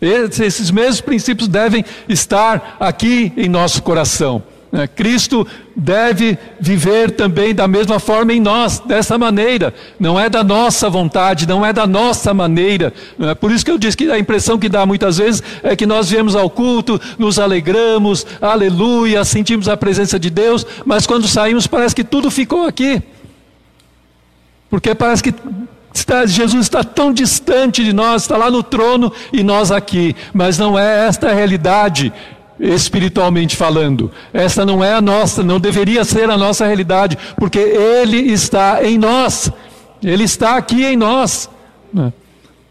Esses 0.00 0.70
mesmos 0.70 1.00
princípios 1.00 1.48
devem 1.48 1.84
estar 2.08 2.76
aqui 2.80 3.32
em 3.36 3.48
nosso 3.48 3.82
coração. 3.82 4.42
Né? 4.70 4.86
Cristo 4.86 5.46
deve 5.74 6.38
viver 6.60 7.12
também 7.12 7.54
da 7.54 7.66
mesma 7.66 7.98
forma 7.98 8.32
em 8.32 8.40
nós, 8.40 8.80
dessa 8.80 9.16
maneira. 9.16 9.72
Não 9.98 10.18
é 10.18 10.28
da 10.28 10.44
nossa 10.44 10.90
vontade, 10.90 11.46
não 11.46 11.64
é 11.64 11.72
da 11.72 11.86
nossa 11.86 12.34
maneira. 12.34 12.92
É? 13.18 13.34
Por 13.34 13.50
isso 13.50 13.64
que 13.64 13.70
eu 13.70 13.78
disse 13.78 13.96
que 13.96 14.10
a 14.10 14.18
impressão 14.18 14.58
que 14.58 14.68
dá 14.68 14.84
muitas 14.84 15.18
vezes 15.18 15.42
é 15.62 15.74
que 15.74 15.86
nós 15.86 16.10
viemos 16.10 16.36
ao 16.36 16.50
culto, 16.50 17.00
nos 17.18 17.38
alegramos, 17.38 18.26
aleluia, 18.40 19.24
sentimos 19.24 19.68
a 19.68 19.76
presença 19.76 20.18
de 20.18 20.30
Deus, 20.30 20.66
mas 20.84 21.06
quando 21.06 21.26
saímos 21.26 21.66
parece 21.66 21.94
que 21.94 22.04
tudo 22.04 22.30
ficou 22.30 22.66
aqui. 22.66 23.02
Porque 24.70 24.94
parece 24.94 25.22
que 25.22 25.34
Está, 25.94 26.26
Jesus 26.26 26.66
está 26.66 26.84
tão 26.84 27.12
distante 27.12 27.82
de 27.82 27.92
nós, 27.92 28.22
está 28.22 28.36
lá 28.36 28.50
no 28.50 28.62
trono 28.62 29.12
e 29.32 29.42
nós 29.42 29.72
aqui, 29.72 30.14
mas 30.32 30.56
não 30.56 30.78
é 30.78 31.06
esta 31.06 31.30
a 31.30 31.34
realidade 31.34 32.12
espiritualmente 32.58 33.56
falando. 33.56 34.10
Essa 34.32 34.64
não 34.64 34.82
é 34.82 34.94
a 34.94 35.00
nossa, 35.00 35.42
não 35.42 35.60
deveria 35.60 36.04
ser 36.04 36.30
a 36.30 36.36
nossa 36.36 36.66
realidade, 36.66 37.16
porque 37.36 37.58
Ele 37.58 38.18
está 38.32 38.84
em 38.84 38.98
nós, 38.98 39.50
Ele 40.02 40.24
está 40.24 40.56
aqui 40.56 40.84
em 40.84 40.96
nós, 40.96 41.48
né? 41.92 42.12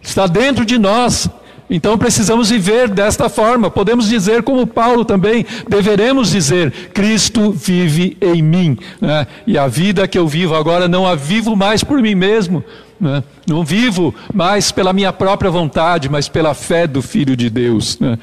está 0.02 0.28
dentro 0.28 0.66
de 0.66 0.78
nós. 0.78 1.30
Então 1.70 1.98
precisamos 1.98 2.50
viver 2.50 2.88
desta 2.88 3.28
forma. 3.28 3.70
Podemos 3.70 4.08
dizer, 4.08 4.42
como 4.42 4.66
Paulo 4.66 5.04
também, 5.04 5.46
deveremos 5.68 6.32
dizer: 6.32 6.72
Cristo 6.94 7.52
vive 7.52 8.18
em 8.22 8.42
mim. 8.42 8.78
Né? 9.02 9.28
E 9.46 9.58
a 9.58 9.68
vida 9.68 10.08
que 10.08 10.18
eu 10.18 10.28
vivo 10.28 10.56
agora 10.56 10.88
não 10.88 11.06
a 11.06 11.14
vivo 11.14 11.56
mais 11.56 11.84
por 11.84 12.02
mim 12.02 12.16
mesmo. 12.16 12.64
Né? 13.00 13.22
Não 13.46 13.64
vivo 13.64 14.16
mais 14.34 14.72
pela 14.72 14.94
minha 14.94 15.12
própria 15.12 15.52
vontade, 15.52 16.10
mas 16.10 16.30
pela 16.30 16.54
fé 16.54 16.88
do 16.88 17.02
Filho 17.02 17.36
de 17.36 17.50
Deus. 17.50 18.00
Né? 18.00 18.18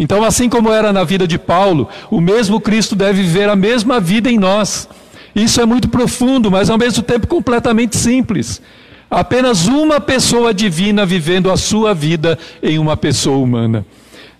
Então, 0.00 0.22
assim 0.22 0.48
como 0.48 0.72
era 0.72 0.92
na 0.92 1.02
vida 1.02 1.26
de 1.26 1.36
Paulo, 1.36 1.88
o 2.08 2.20
mesmo 2.20 2.60
Cristo 2.60 2.94
deve 2.94 3.20
viver 3.20 3.48
a 3.48 3.56
mesma 3.56 3.98
vida 3.98 4.30
em 4.30 4.38
nós. 4.38 4.88
Isso 5.34 5.60
é 5.60 5.66
muito 5.66 5.88
profundo, 5.88 6.52
mas 6.52 6.70
ao 6.70 6.78
mesmo 6.78 7.02
tempo 7.02 7.26
completamente 7.26 7.96
simples. 7.96 8.62
Apenas 9.10 9.66
uma 9.66 9.98
pessoa 9.98 10.54
divina 10.54 11.04
vivendo 11.04 11.50
a 11.50 11.56
sua 11.56 11.94
vida 11.94 12.38
em 12.62 12.78
uma 12.78 12.96
pessoa 12.96 13.38
humana. 13.38 13.84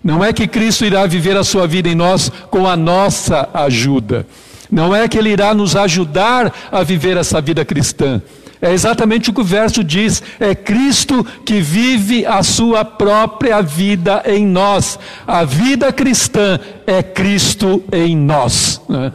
Não 0.01 0.23
é 0.23 0.31
que 0.31 0.47
Cristo 0.47 0.85
irá 0.85 1.05
viver 1.05 1.35
a 1.35 1.43
sua 1.43 1.67
vida 1.67 1.89
em 1.89 1.95
nós 1.95 2.31
com 2.49 2.65
a 2.65 2.77
nossa 2.77 3.49
ajuda. 3.53 4.25
Não 4.71 4.95
é 4.95 5.09
que 5.09 5.17
Ele 5.17 5.31
irá 5.31 5.53
nos 5.53 5.75
ajudar 5.75 6.53
a 6.71 6.83
viver 6.83 7.17
essa 7.17 7.41
vida 7.41 7.65
cristã. 7.65 8.21
É 8.61 8.73
exatamente 8.73 9.29
o 9.29 9.33
que 9.33 9.41
o 9.41 9.43
verso 9.43 9.83
diz: 9.83 10.21
é 10.39 10.53
Cristo 10.53 11.25
que 11.45 11.61
vive 11.61 12.25
a 12.25 12.43
sua 12.43 12.83
própria 12.83 13.61
vida 13.61 14.21
em 14.25 14.45
nós. 14.45 14.99
A 15.25 15.43
vida 15.45 15.93
cristã 15.93 16.59
é 16.85 17.01
Cristo 17.01 17.83
em 17.91 18.17
nós. 18.17 18.81
Né? 18.89 19.13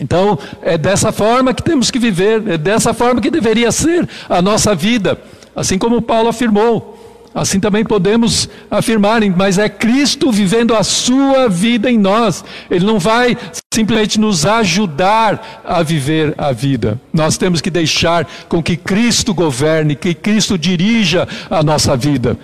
Então, 0.00 0.38
é 0.62 0.76
dessa 0.76 1.12
forma 1.12 1.54
que 1.54 1.62
temos 1.62 1.90
que 1.90 1.98
viver, 1.98 2.42
é 2.48 2.58
dessa 2.58 2.92
forma 2.92 3.20
que 3.20 3.30
deveria 3.30 3.70
ser 3.72 4.08
a 4.28 4.40
nossa 4.40 4.74
vida, 4.74 5.20
assim 5.54 5.78
como 5.78 6.02
Paulo 6.02 6.28
afirmou. 6.28 6.97
Assim 7.34 7.60
também 7.60 7.84
podemos 7.84 8.48
afirmar, 8.70 9.20
mas 9.36 9.58
é 9.58 9.68
Cristo 9.68 10.32
vivendo 10.32 10.74
a 10.74 10.82
sua 10.82 11.48
vida 11.48 11.90
em 11.90 11.98
nós. 11.98 12.44
Ele 12.70 12.84
não 12.84 12.98
vai 12.98 13.36
simplesmente 13.72 14.18
nos 14.18 14.44
ajudar 14.44 15.62
a 15.64 15.82
viver 15.82 16.34
a 16.36 16.52
vida. 16.52 17.00
Nós 17.12 17.36
temos 17.36 17.60
que 17.60 17.70
deixar 17.70 18.26
com 18.48 18.62
que 18.62 18.76
Cristo 18.76 19.32
governe, 19.34 19.94
que 19.94 20.14
Cristo 20.14 20.58
dirija 20.58 21.28
a 21.50 21.62
nossa 21.62 21.96
vida. 21.96 22.36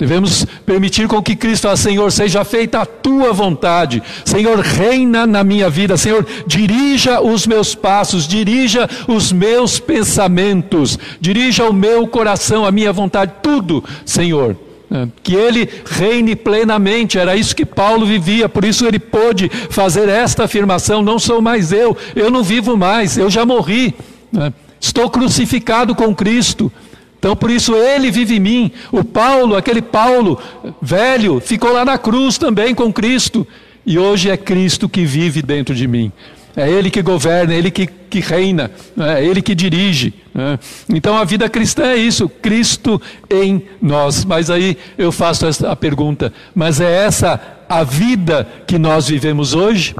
Devemos 0.00 0.46
permitir 0.64 1.06
com 1.06 1.22
que 1.22 1.36
Cristo 1.36 1.76
Senhor, 1.76 2.10
seja 2.10 2.42
feita 2.42 2.80
a 2.80 2.86
tua 2.86 3.34
vontade. 3.34 4.02
Senhor, 4.24 4.58
reina 4.60 5.26
na 5.26 5.44
minha 5.44 5.68
vida. 5.68 5.94
Senhor, 5.94 6.26
dirija 6.46 7.20
os 7.20 7.46
meus 7.46 7.74
passos, 7.74 8.26
dirija 8.26 8.88
os 9.06 9.30
meus 9.30 9.78
pensamentos, 9.78 10.98
dirija 11.20 11.68
o 11.68 11.72
meu 11.74 12.08
coração, 12.08 12.64
a 12.64 12.72
minha 12.72 12.90
vontade, 12.94 13.34
tudo, 13.42 13.84
Senhor. 14.06 14.56
Né? 14.88 15.06
Que 15.22 15.34
ele 15.34 15.68
reine 15.84 16.34
plenamente, 16.34 17.18
era 17.18 17.36
isso 17.36 17.54
que 17.54 17.66
Paulo 17.66 18.06
vivia, 18.06 18.48
por 18.48 18.64
isso 18.64 18.86
ele 18.86 18.98
pôde 18.98 19.50
fazer 19.68 20.08
esta 20.08 20.44
afirmação: 20.44 21.02
não 21.02 21.18
sou 21.18 21.42
mais 21.42 21.72
eu, 21.72 21.94
eu 22.16 22.30
não 22.30 22.42
vivo 22.42 22.74
mais, 22.74 23.18
eu 23.18 23.28
já 23.28 23.44
morri, 23.44 23.94
né? 24.32 24.50
estou 24.80 25.10
crucificado 25.10 25.94
com 25.94 26.14
Cristo. 26.14 26.72
Então, 27.20 27.36
por 27.36 27.50
isso 27.50 27.76
ele 27.76 28.10
vive 28.10 28.36
em 28.36 28.40
mim. 28.40 28.72
O 28.90 29.04
Paulo, 29.04 29.54
aquele 29.54 29.82
Paulo 29.82 30.40
velho, 30.80 31.38
ficou 31.38 31.70
lá 31.70 31.84
na 31.84 31.98
cruz 31.98 32.38
também 32.38 32.74
com 32.74 32.90
Cristo. 32.90 33.46
E 33.84 33.98
hoje 33.98 34.30
é 34.30 34.38
Cristo 34.38 34.88
que 34.88 35.04
vive 35.04 35.42
dentro 35.42 35.74
de 35.74 35.86
mim. 35.86 36.10
É 36.56 36.68
Ele 36.68 36.90
que 36.90 37.02
governa, 37.02 37.52
é 37.52 37.58
Ele 37.58 37.70
que, 37.70 37.86
que 37.86 38.20
reina, 38.20 38.70
né? 38.96 39.20
é 39.20 39.24
Ele 39.24 39.42
que 39.42 39.54
dirige. 39.54 40.14
Né? 40.34 40.58
Então 40.88 41.16
a 41.16 41.24
vida 41.24 41.48
cristã 41.48 41.84
é 41.84 41.96
isso, 41.96 42.26
Cristo 42.26 43.00
em 43.30 43.62
nós. 43.82 44.24
Mas 44.24 44.48
aí 44.48 44.78
eu 44.96 45.12
faço 45.12 45.46
a 45.66 45.76
pergunta: 45.76 46.32
mas 46.54 46.80
é 46.80 47.04
essa 47.04 47.40
a 47.68 47.84
vida 47.84 48.48
que 48.66 48.78
nós 48.78 49.08
vivemos 49.08 49.54
hoje? 49.54 49.94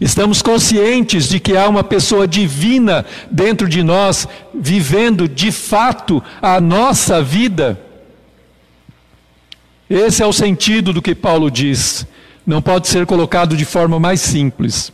Estamos 0.00 0.42
conscientes 0.42 1.28
de 1.28 1.40
que 1.40 1.56
há 1.56 1.68
uma 1.68 1.84
pessoa 1.84 2.26
divina 2.26 3.04
dentro 3.30 3.68
de 3.68 3.82
nós, 3.82 4.28
vivendo 4.54 5.28
de 5.28 5.50
fato 5.52 6.22
a 6.40 6.60
nossa 6.60 7.22
vida? 7.22 7.80
Esse 9.88 10.22
é 10.22 10.26
o 10.26 10.32
sentido 10.32 10.92
do 10.92 11.00
que 11.00 11.14
Paulo 11.14 11.50
diz. 11.50 12.06
Não 12.46 12.60
pode 12.60 12.88
ser 12.88 13.06
colocado 13.06 13.56
de 13.56 13.64
forma 13.64 13.98
mais 13.98 14.20
simples. 14.20 14.92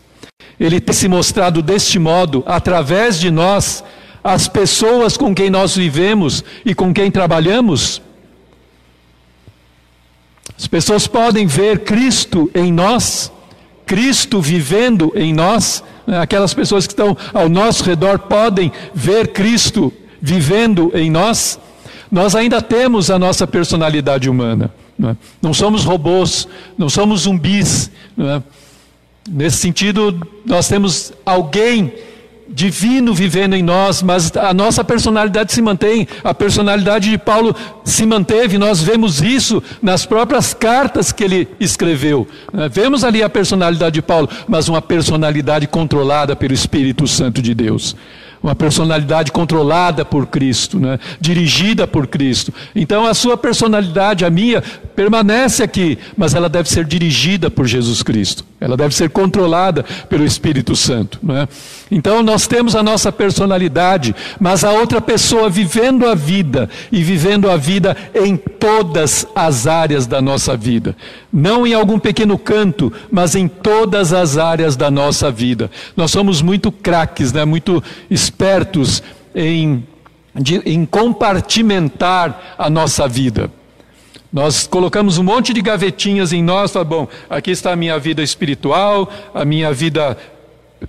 Ele 0.58 0.80
tem 0.80 0.94
se 0.94 1.08
mostrado 1.08 1.62
deste 1.62 1.98
modo, 1.98 2.44
através 2.46 3.18
de 3.18 3.30
nós, 3.30 3.82
as 4.22 4.46
pessoas 4.46 5.16
com 5.16 5.34
quem 5.34 5.50
nós 5.50 5.74
vivemos 5.74 6.44
e 6.64 6.74
com 6.74 6.92
quem 6.94 7.10
trabalhamos. 7.10 8.00
As 10.56 10.66
pessoas 10.66 11.06
podem 11.06 11.46
ver 11.46 11.80
Cristo 11.80 12.50
em 12.54 12.72
nós, 12.72 13.32
Cristo 13.92 14.40
vivendo 14.40 15.12
em 15.14 15.34
nós. 15.34 15.84
Né? 16.06 16.18
Aquelas 16.18 16.54
pessoas 16.54 16.86
que 16.86 16.94
estão 16.94 17.14
ao 17.34 17.46
nosso 17.46 17.84
redor 17.84 18.20
podem 18.20 18.72
ver 18.94 19.28
Cristo 19.28 19.92
vivendo 20.18 20.90
em 20.94 21.10
nós. 21.10 21.60
Nós 22.10 22.34
ainda 22.34 22.62
temos 22.62 23.10
a 23.10 23.18
nossa 23.18 23.46
personalidade 23.46 24.30
humana. 24.30 24.72
Não, 24.98 25.10
é? 25.10 25.16
não 25.42 25.52
somos 25.52 25.84
robôs, 25.84 26.48
não 26.78 26.88
somos 26.88 27.22
zumbis. 27.22 27.90
Não 28.16 28.30
é? 28.30 28.42
Nesse 29.28 29.58
sentido, 29.58 30.26
nós 30.46 30.68
temos 30.68 31.12
alguém 31.26 31.92
divino 32.52 33.14
vivendo 33.14 33.54
em 33.54 33.62
nós, 33.62 34.02
mas 34.02 34.36
a 34.36 34.52
nossa 34.52 34.84
personalidade 34.84 35.52
se 35.52 35.62
mantém, 35.62 36.06
a 36.22 36.34
personalidade 36.34 37.10
de 37.10 37.18
Paulo 37.18 37.54
se 37.84 38.04
manteve, 38.04 38.58
nós 38.58 38.82
vemos 38.82 39.22
isso 39.22 39.62
nas 39.80 40.04
próprias 40.04 40.52
cartas 40.52 41.10
que 41.10 41.24
ele 41.24 41.48
escreveu. 41.58 42.28
Né? 42.52 42.68
Vemos 42.68 43.04
ali 43.04 43.22
a 43.22 43.28
personalidade 43.28 43.94
de 43.94 44.02
Paulo, 44.02 44.28
mas 44.46 44.68
uma 44.68 44.82
personalidade 44.82 45.66
controlada 45.66 46.36
pelo 46.36 46.52
Espírito 46.52 47.06
Santo 47.06 47.40
de 47.40 47.54
Deus 47.54 47.96
uma 48.42 48.56
personalidade 48.56 49.30
controlada 49.30 50.04
por 50.04 50.26
Cristo, 50.26 50.80
né? 50.80 50.98
dirigida 51.20 51.86
por 51.86 52.08
Cristo. 52.08 52.52
Então 52.74 53.06
a 53.06 53.14
sua 53.14 53.36
personalidade, 53.36 54.24
a 54.24 54.30
minha, 54.30 54.60
permanece 54.96 55.62
aqui, 55.62 55.96
mas 56.16 56.34
ela 56.34 56.48
deve 56.48 56.68
ser 56.68 56.84
dirigida 56.84 57.48
por 57.48 57.66
Jesus 57.66 58.02
Cristo. 58.02 58.44
Ela 58.62 58.76
deve 58.76 58.94
ser 58.94 59.10
controlada 59.10 59.84
pelo 60.08 60.24
Espírito 60.24 60.76
Santo. 60.76 61.18
Né? 61.20 61.48
Então 61.90 62.22
nós 62.22 62.46
temos 62.46 62.76
a 62.76 62.82
nossa 62.82 63.10
personalidade, 63.10 64.14
mas 64.38 64.62
a 64.62 64.70
outra 64.70 65.00
pessoa 65.00 65.50
vivendo 65.50 66.06
a 66.06 66.14
vida 66.14 66.70
e 66.92 67.02
vivendo 67.02 67.50
a 67.50 67.56
vida 67.56 67.96
em 68.14 68.36
todas 68.36 69.26
as 69.34 69.66
áreas 69.66 70.06
da 70.06 70.22
nossa 70.22 70.56
vida. 70.56 70.96
Não 71.32 71.66
em 71.66 71.74
algum 71.74 71.98
pequeno 71.98 72.38
canto, 72.38 72.92
mas 73.10 73.34
em 73.34 73.48
todas 73.48 74.12
as 74.12 74.38
áreas 74.38 74.76
da 74.76 74.90
nossa 74.90 75.28
vida. 75.28 75.68
Nós 75.96 76.12
somos 76.12 76.40
muito 76.40 76.70
craques, 76.70 77.32
né? 77.32 77.44
muito 77.44 77.82
espertos 78.08 79.02
em, 79.34 79.84
de, 80.34 80.58
em 80.64 80.86
compartimentar 80.86 82.54
a 82.56 82.70
nossa 82.70 83.08
vida. 83.08 83.50
Nós 84.32 84.66
colocamos 84.66 85.18
um 85.18 85.22
monte 85.22 85.52
de 85.52 85.60
gavetinhas 85.60 86.32
em 86.32 86.42
nós, 86.42 86.72
tá 86.72 86.82
bom, 86.82 87.06
aqui 87.28 87.50
está 87.50 87.72
a 87.72 87.76
minha 87.76 87.98
vida 87.98 88.22
espiritual, 88.22 89.12
a 89.34 89.44
minha 89.44 89.72
vida 89.74 90.16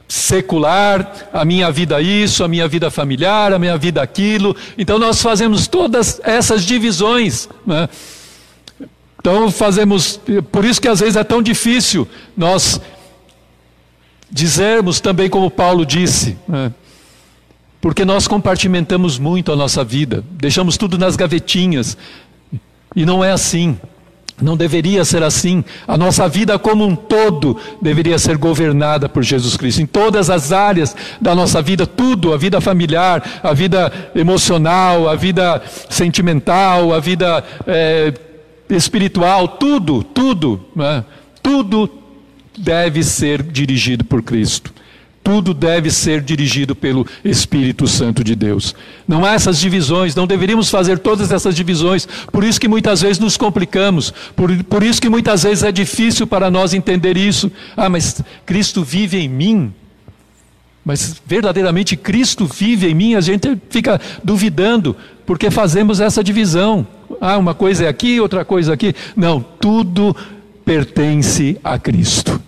secular, 0.07 1.29
a 1.33 1.43
minha 1.43 1.69
vida 1.69 2.01
isso, 2.01 2.43
a 2.43 2.47
minha 2.47 2.67
vida 2.67 2.89
familiar, 2.89 3.51
a 3.51 3.59
minha 3.59 3.77
vida 3.77 4.01
aquilo. 4.01 4.55
Então 4.77 4.97
nós 4.97 5.21
fazemos 5.21 5.67
todas 5.67 6.21
essas 6.23 6.63
divisões. 6.63 7.49
Né? 7.65 7.89
Então 9.19 9.51
fazemos, 9.51 10.19
por 10.51 10.63
isso 10.63 10.81
que 10.81 10.87
às 10.87 11.01
vezes 11.01 11.15
é 11.15 11.23
tão 11.23 11.41
difícil 11.41 12.07
nós 12.35 12.79
dizermos 14.31 14.99
também 14.99 15.29
como 15.29 15.51
Paulo 15.51 15.85
disse, 15.85 16.37
né? 16.47 16.73
porque 17.79 18.05
nós 18.05 18.27
compartimentamos 18.27 19.19
muito 19.19 19.51
a 19.51 19.55
nossa 19.55 19.83
vida, 19.83 20.23
deixamos 20.31 20.77
tudo 20.77 20.97
nas 20.97 21.15
gavetinhas, 21.15 21.97
e 22.95 23.05
não 23.05 23.23
é 23.23 23.31
assim. 23.31 23.77
Não 24.41 24.57
deveria 24.57 25.05
ser 25.05 25.21
assim. 25.21 25.63
A 25.87 25.97
nossa 25.97 26.27
vida 26.27 26.57
como 26.57 26.85
um 26.85 26.95
todo 26.95 27.57
deveria 27.81 28.17
ser 28.17 28.35
governada 28.37 29.07
por 29.07 29.23
Jesus 29.23 29.55
Cristo. 29.55 29.81
Em 29.81 29.85
todas 29.85 30.29
as 30.29 30.51
áreas 30.51 30.95
da 31.21 31.35
nossa 31.35 31.61
vida, 31.61 31.85
tudo, 31.85 32.33
a 32.33 32.37
vida 32.37 32.59
familiar, 32.59 33.41
a 33.43 33.53
vida 33.53 33.91
emocional, 34.15 35.07
a 35.07 35.15
vida 35.15 35.61
sentimental, 35.89 36.93
a 36.93 36.99
vida 36.99 37.43
é, 37.67 38.13
espiritual, 38.69 39.47
tudo, 39.47 40.03
tudo, 40.03 40.65
né? 40.75 41.05
tudo 41.41 41.89
deve 42.57 43.03
ser 43.03 43.43
dirigido 43.43 44.03
por 44.03 44.23
Cristo. 44.23 44.73
Tudo 45.23 45.53
deve 45.53 45.89
ser 45.89 46.21
dirigido 46.21 46.75
pelo 46.75 47.07
Espírito 47.23 47.87
Santo 47.87 48.23
de 48.23 48.35
Deus. 48.35 48.75
Não 49.07 49.23
há 49.23 49.33
essas 49.33 49.57
divisões, 49.57 50.13
não 50.13 50.27
deveríamos 50.27 50.69
fazer 50.69 50.99
todas 50.99 51.31
essas 51.31 51.55
divisões. 51.55 52.05
Por 52.29 52.43
isso 52.43 52.59
que 52.59 52.67
muitas 52.67 53.01
vezes 53.01 53.19
nos 53.19 53.37
complicamos, 53.37 54.13
por, 54.35 54.51
por 54.65 54.83
isso 54.83 55.01
que 55.01 55.07
muitas 55.07 55.43
vezes 55.43 55.63
é 55.63 55.71
difícil 55.71 56.27
para 56.27 56.51
nós 56.51 56.73
entender 56.73 57.15
isso. 57.15 57.49
Ah, 57.77 57.89
mas 57.89 58.21
Cristo 58.45 58.83
vive 58.83 59.17
em 59.17 59.29
mim. 59.29 59.73
Mas 60.83 61.21
verdadeiramente 61.25 61.95
Cristo 61.95 62.45
vive 62.45 62.89
em 62.89 62.93
mim, 62.93 63.15
a 63.15 63.21
gente 63.21 63.57
fica 63.69 64.01
duvidando, 64.21 64.93
porque 65.25 65.49
fazemos 65.49 66.01
essa 66.01 66.21
divisão. 66.21 66.85
Ah, 67.21 67.37
uma 67.37 67.53
coisa 67.53 67.85
é 67.85 67.87
aqui, 67.87 68.19
outra 68.19 68.43
coisa 68.43 68.73
aqui. 68.73 68.93
Não, 69.15 69.39
tudo 69.39 70.13
pertence 70.65 71.57
a 71.63 71.79
Cristo. 71.79 72.41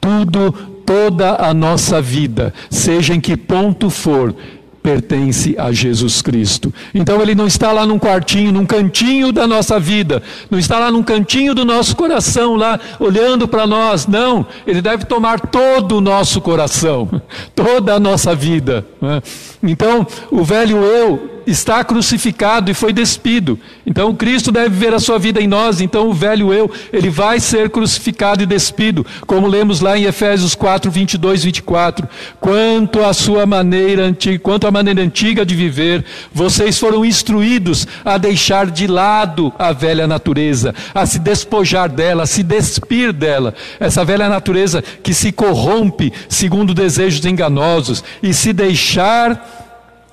Tudo 0.00 0.71
toda 0.84 1.36
a 1.36 1.52
nossa 1.54 2.00
vida, 2.00 2.52
seja 2.70 3.14
em 3.14 3.20
que 3.20 3.36
ponto 3.36 3.90
for, 3.90 4.34
pertence 4.82 5.54
a 5.56 5.70
Jesus 5.70 6.20
Cristo. 6.20 6.74
Então 6.92 7.22
ele 7.22 7.34
não 7.34 7.46
está 7.46 7.70
lá 7.72 7.86
num 7.86 7.98
quartinho, 7.98 8.52
num 8.52 8.66
cantinho 8.66 9.32
da 9.32 9.46
nossa 9.46 9.78
vida, 9.78 10.22
não 10.50 10.58
está 10.58 10.78
lá 10.78 10.90
num 10.90 11.02
cantinho 11.02 11.54
do 11.54 11.64
nosso 11.64 11.94
coração, 11.94 12.56
lá 12.56 12.78
olhando 12.98 13.46
para 13.46 13.66
nós. 13.66 14.06
Não, 14.06 14.44
ele 14.66 14.82
deve 14.82 15.04
tomar 15.04 15.40
todo 15.40 15.98
o 15.98 16.00
nosso 16.00 16.40
coração, 16.40 17.08
toda 17.54 17.94
a 17.94 18.00
nossa 18.00 18.34
vida. 18.34 18.84
Né? 19.00 19.22
Então 19.62 20.06
o 20.30 20.42
velho 20.42 20.78
eu 20.78 21.31
está 21.46 21.82
crucificado 21.84 22.70
e 22.70 22.74
foi 22.74 22.92
despido. 22.92 23.58
Então 23.86 24.14
Cristo 24.14 24.52
deve 24.52 24.74
ver 24.74 24.94
a 24.94 25.00
sua 25.00 25.18
vida 25.18 25.40
em 25.40 25.46
nós, 25.46 25.80
então 25.80 26.08
o 26.08 26.12
velho 26.12 26.52
eu, 26.52 26.70
ele 26.92 27.10
vai 27.10 27.40
ser 27.40 27.70
crucificado 27.70 28.42
e 28.42 28.46
despido, 28.46 29.04
como 29.26 29.46
lemos 29.46 29.80
lá 29.80 29.98
em 29.98 30.04
Efésios 30.04 30.54
4, 30.54 30.90
22, 30.90 31.44
24. 31.44 32.08
Quanto 32.40 33.04
à 33.04 33.12
sua 33.12 33.46
maneira 33.46 34.04
antiga, 34.04 34.38
quanto 34.38 34.66
à 34.66 34.70
maneira 34.70 35.02
antiga 35.02 35.44
de 35.44 35.54
viver, 35.54 36.04
vocês 36.32 36.78
foram 36.78 37.04
instruídos 37.04 37.86
a 38.04 38.18
deixar 38.18 38.70
de 38.70 38.86
lado 38.86 39.52
a 39.58 39.72
velha 39.72 40.06
natureza, 40.06 40.74
a 40.94 41.06
se 41.06 41.18
despojar 41.18 41.88
dela, 41.88 42.24
a 42.24 42.26
se 42.26 42.42
despir 42.42 43.12
dela. 43.12 43.54
Essa 43.78 44.04
velha 44.04 44.28
natureza 44.28 44.82
que 45.02 45.14
se 45.14 45.32
corrompe 45.32 46.12
segundo 46.28 46.74
desejos 46.74 47.24
enganosos 47.24 48.04
e 48.22 48.32
se 48.32 48.52
deixar 48.52 49.61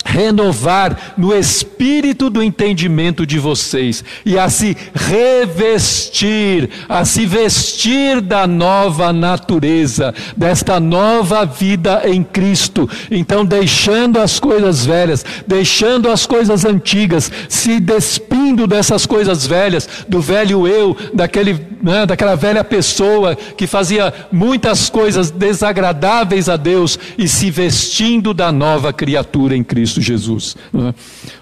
renovar 0.06 1.14
no 1.18 1.36
espírito 1.36 2.30
do 2.30 2.42
entendimento 2.42 3.26
de 3.26 3.38
vocês 3.38 4.04
e 4.26 4.38
a 4.38 4.50
se 4.50 4.76
revestir, 4.94 6.70
a 6.88 7.06
se 7.06 7.26
vestir 7.26 8.22
da 8.22 8.48
nova 8.48 9.14
natureza, 9.14 10.14
desta 10.36 10.80
nova 10.80 11.46
vida 11.46 12.02
em 12.06 12.24
Cristo. 12.24 12.90
Então, 13.12 13.46
deixando 13.46 14.20
as 14.20 14.40
coisas 14.40 14.86
velhas, 14.86 15.24
deixando 15.46 16.10
as 16.10 16.26
coisas 16.26 16.66
antigas, 16.66 17.32
se 17.48 17.80
despindo 17.80 18.66
dessas 18.66 19.06
coisas 19.06 19.46
velhas, 19.46 19.88
do 20.08 20.20
velho 20.20 20.68
eu, 20.68 20.98
daquele, 21.14 21.60
né, 21.82 22.06
daquela 22.06 22.36
velha 22.36 22.64
pessoa 22.64 23.36
que 23.36 23.68
fazia 23.68 24.14
muitas 24.32 24.90
coisas 24.90 25.30
desagradáveis 25.30 26.50
a 26.50 26.58
Deus 26.58 26.98
e 27.18 27.28
se 27.28 27.52
vestindo 27.52 28.34
da 28.34 28.52
nova 28.52 28.92
criatura 28.92 29.56
em 29.56 29.64
Cristo. 29.64 29.99
Cristo 30.00 30.02
Jesus. 30.02 30.56
Né? 30.74 30.94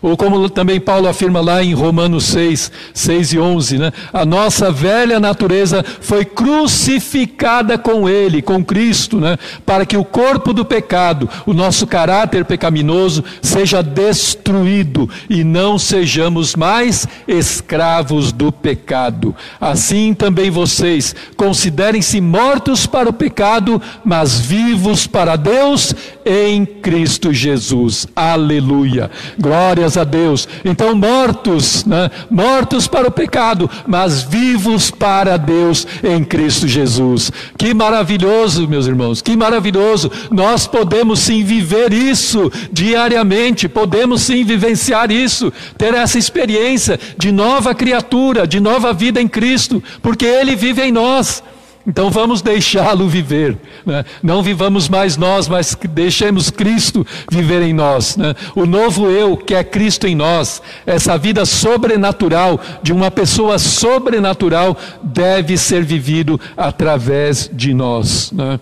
Ou 0.02 0.18
como 0.18 0.50
também 0.50 0.80
Paulo 0.80 1.08
afirma 1.08 1.40
lá 1.40 1.64
em 1.64 1.74
Romanos 1.74 2.26
6, 2.26 2.72
6 2.94 3.34
e 3.34 3.40
11, 3.40 3.78
né? 3.78 3.94
a 4.12 4.26
nossa 4.26 4.72
velha 4.72 5.20
natureza 5.20 5.86
foi 6.02 6.26
crucificada 6.26 7.78
com 7.78 8.10
Ele, 8.10 8.42
com 8.42 8.64
Cristo, 8.64 9.20
né? 9.20 9.38
para 9.66 9.86
que 9.86 9.96
o 9.96 10.04
corpo 10.04 10.52
do 10.52 10.66
pecado, 10.66 11.30
o 11.46 11.54
nosso 11.54 11.86
caráter 11.86 12.44
pecaminoso, 12.44 13.24
seja 13.42 13.82
destruído 13.82 15.10
e 15.30 15.44
não 15.44 15.78
sejamos 15.78 16.56
mais 16.56 17.08
escravos 17.28 18.32
do 18.32 18.52
pecado. 18.52 19.36
Assim 19.62 20.14
também 20.14 20.50
vocês 20.50 21.16
considerem-se 21.36 22.20
mortos 22.20 22.86
para 22.86 23.10
o 23.10 23.14
pecado, 23.14 23.82
mas 24.04 24.40
vivos 24.40 25.06
para 25.06 25.36
Deus 25.36 25.94
em 26.26 26.66
Cristo 26.66 27.34
Jesus. 27.34 28.08
Aleluia. 28.38 29.10
Glórias 29.38 29.98
a 29.98 30.04
Deus. 30.04 30.48
Então, 30.64 30.96
mortos, 30.96 31.84
né? 31.86 32.10
mortos 32.30 32.88
para 32.88 33.08
o 33.08 33.12
pecado, 33.12 33.70
mas 33.88 34.22
vivos 34.22 34.92
para 34.92 35.38
Deus 35.38 35.88
em 36.04 36.24
Cristo 36.24 36.68
Jesus. 36.68 37.32
Que 37.58 37.74
maravilhoso, 37.74 38.68
meus 38.68 38.86
irmãos, 38.86 39.22
que 39.22 39.36
maravilhoso. 39.36 40.12
Nós 40.30 40.68
podemos 40.68 41.20
sim 41.20 41.44
viver 41.44 41.92
isso 41.92 42.52
diariamente, 42.72 43.68
podemos 43.68 44.22
sim 44.22 44.44
vivenciar 44.44 45.12
isso, 45.12 45.52
ter 45.78 45.94
essa 45.94 46.20
experiência 46.20 47.00
de 47.18 47.32
nova 47.32 47.74
criatura, 47.74 48.48
de 48.48 48.60
nova 48.60 48.94
vida 48.94 49.20
em 49.20 49.28
Cristo, 49.28 49.84
porque 50.02 50.26
Ele 50.26 50.56
vive 50.56 50.84
em 50.84 50.92
nós. 50.92 51.44
Então 51.88 52.12
vamos 52.12 52.42
deixá-lo 52.42 53.08
viver. 53.08 53.58
Né? 53.86 54.04
Não 54.22 54.44
vivamos 54.44 54.90
mais 54.90 55.16
nós, 55.16 55.48
mas 55.48 55.74
deixemos 55.90 56.50
Cristo 56.50 57.08
viver 57.32 57.62
em 57.62 57.72
nós. 57.72 58.18
Né? 58.18 58.36
O 58.54 58.66
novo 58.66 59.10
eu, 59.10 59.38
que 59.38 59.56
é 59.56 59.64
Cristo 59.64 60.06
em 60.06 60.14
nós, 60.14 60.62
essa 60.86 61.18
vida 61.18 61.46
sobrenatural 61.46 62.60
de 62.84 62.92
uma 62.92 63.10
pessoa 63.10 63.58
sobrenatural, 63.58 64.78
deve 65.02 65.58
ser 65.58 65.82
vivido 65.86 66.38
através 66.58 67.50
de 67.54 67.74
nós. 67.74 68.34
Né? 68.34 68.60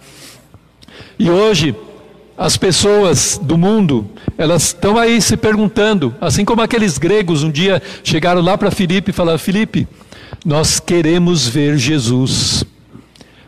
E 1.18 1.28
hoje, 1.28 1.76
as 2.38 2.58
pessoas 2.58 3.40
do 3.42 3.58
mundo, 3.58 4.08
elas 4.38 4.68
estão 4.68 5.00
aí 5.00 5.20
se 5.20 5.36
perguntando, 5.36 6.14
assim 6.22 6.46
como 6.46 6.62
aqueles 6.62 7.00
gregos 7.00 7.42
um 7.42 7.50
dia 7.50 7.82
chegaram 8.04 8.42
lá 8.42 8.56
para 8.56 8.70
Filipe 8.70 9.10
e 9.10 9.14
falaram: 9.14 9.40
Filipe, 9.40 9.88
nós 10.46 10.80
queremos 10.80 11.48
ver 11.48 11.78
Jesus. 11.78 12.66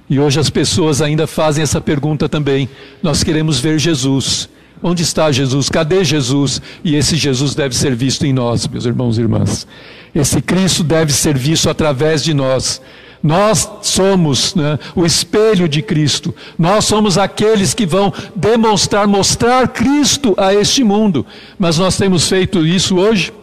E 0.09 0.19
hoje 0.19 0.39
as 0.39 0.49
pessoas 0.49 1.01
ainda 1.01 1.27
fazem 1.27 1.63
essa 1.63 1.81
pergunta 1.81 2.29
também. 2.29 2.69
Nós 3.03 3.23
queremos 3.23 3.59
ver 3.59 3.77
Jesus. 3.77 4.49
Onde 4.81 5.03
está 5.03 5.31
Jesus? 5.31 5.69
Cadê 5.69 6.03
Jesus? 6.03 6.61
E 6.83 6.95
esse 6.95 7.15
Jesus 7.15 7.55
deve 7.55 7.75
ser 7.75 7.95
visto 7.95 8.25
em 8.25 8.31
nós, 8.31 8.67
meus 8.67 8.85
irmãos 8.85 9.17
e 9.17 9.21
irmãs. 9.21 9.67
Esse 10.13 10.41
Cristo 10.41 10.83
deve 10.83 11.11
ser 11.11 11.37
visto 11.37 11.69
através 11.69 12.23
de 12.23 12.33
nós. 12.33 12.81
Nós 13.21 13.69
somos 13.81 14.53
né, 14.55 14.77
o 14.95 15.05
espelho 15.05 15.67
de 15.67 15.81
Cristo. 15.81 16.33
Nós 16.57 16.85
somos 16.85 17.17
aqueles 17.17 17.73
que 17.73 17.85
vão 17.85 18.13
demonstrar, 18.35 19.07
mostrar 19.07 19.67
Cristo 19.69 20.35
a 20.37 20.53
este 20.53 20.83
mundo. 20.83 21.25
Mas 21.57 21.77
nós 21.77 21.97
temos 21.97 22.29
feito 22.29 22.65
isso 22.65 22.97
hoje? 22.97 23.33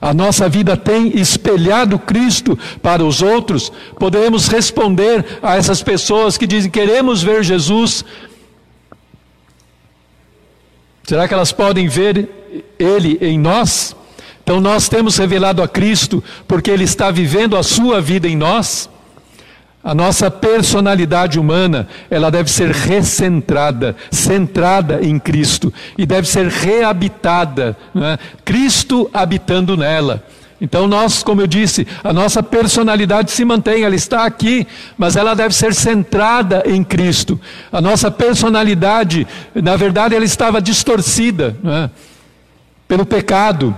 A 0.00 0.14
nossa 0.14 0.48
vida 0.48 0.76
tem 0.76 1.18
espelhado 1.18 1.98
Cristo 1.98 2.58
para 2.80 3.04
os 3.04 3.20
outros, 3.20 3.72
podemos 3.98 4.46
responder 4.46 5.24
a 5.42 5.56
essas 5.56 5.82
pessoas 5.82 6.38
que 6.38 6.46
dizem 6.46 6.70
queremos 6.70 7.22
ver 7.22 7.42
Jesus. 7.42 8.04
Será 11.02 11.26
que 11.26 11.34
elas 11.34 11.52
podem 11.52 11.88
ver 11.88 12.28
Ele 12.78 13.18
em 13.20 13.38
nós? 13.38 13.96
Então 14.42 14.60
nós 14.60 14.88
temos 14.88 15.16
revelado 15.16 15.62
a 15.62 15.68
Cristo 15.68 16.22
porque 16.46 16.70
Ele 16.70 16.84
está 16.84 17.10
vivendo 17.10 17.56
a 17.56 17.62
sua 17.62 18.00
vida 18.00 18.28
em 18.28 18.36
nós. 18.36 18.88
A 19.82 19.94
nossa 19.94 20.30
personalidade 20.30 21.38
humana, 21.38 21.88
ela 22.10 22.30
deve 22.30 22.50
ser 22.50 22.70
recentrada, 22.70 23.94
centrada 24.10 25.00
em 25.02 25.18
Cristo 25.18 25.72
e 25.96 26.04
deve 26.04 26.28
ser 26.28 26.48
reabitada, 26.48 27.76
é? 27.94 28.18
Cristo 28.44 29.08
habitando 29.14 29.76
nela. 29.76 30.24
Então 30.60 30.88
nós, 30.88 31.22
como 31.22 31.40
eu 31.40 31.46
disse, 31.46 31.86
a 32.02 32.12
nossa 32.12 32.42
personalidade 32.42 33.30
se 33.30 33.44
mantém, 33.44 33.84
ela 33.84 33.94
está 33.94 34.24
aqui, 34.24 34.66
mas 34.96 35.14
ela 35.14 35.34
deve 35.34 35.54
ser 35.54 35.72
centrada 35.72 36.64
em 36.66 36.82
Cristo. 36.82 37.40
A 37.70 37.80
nossa 37.80 38.10
personalidade, 38.10 39.26
na 39.54 39.76
verdade, 39.76 40.16
ela 40.16 40.24
estava 40.24 40.60
distorcida 40.60 41.56
é? 41.64 41.88
pelo 42.88 43.06
pecado. 43.06 43.76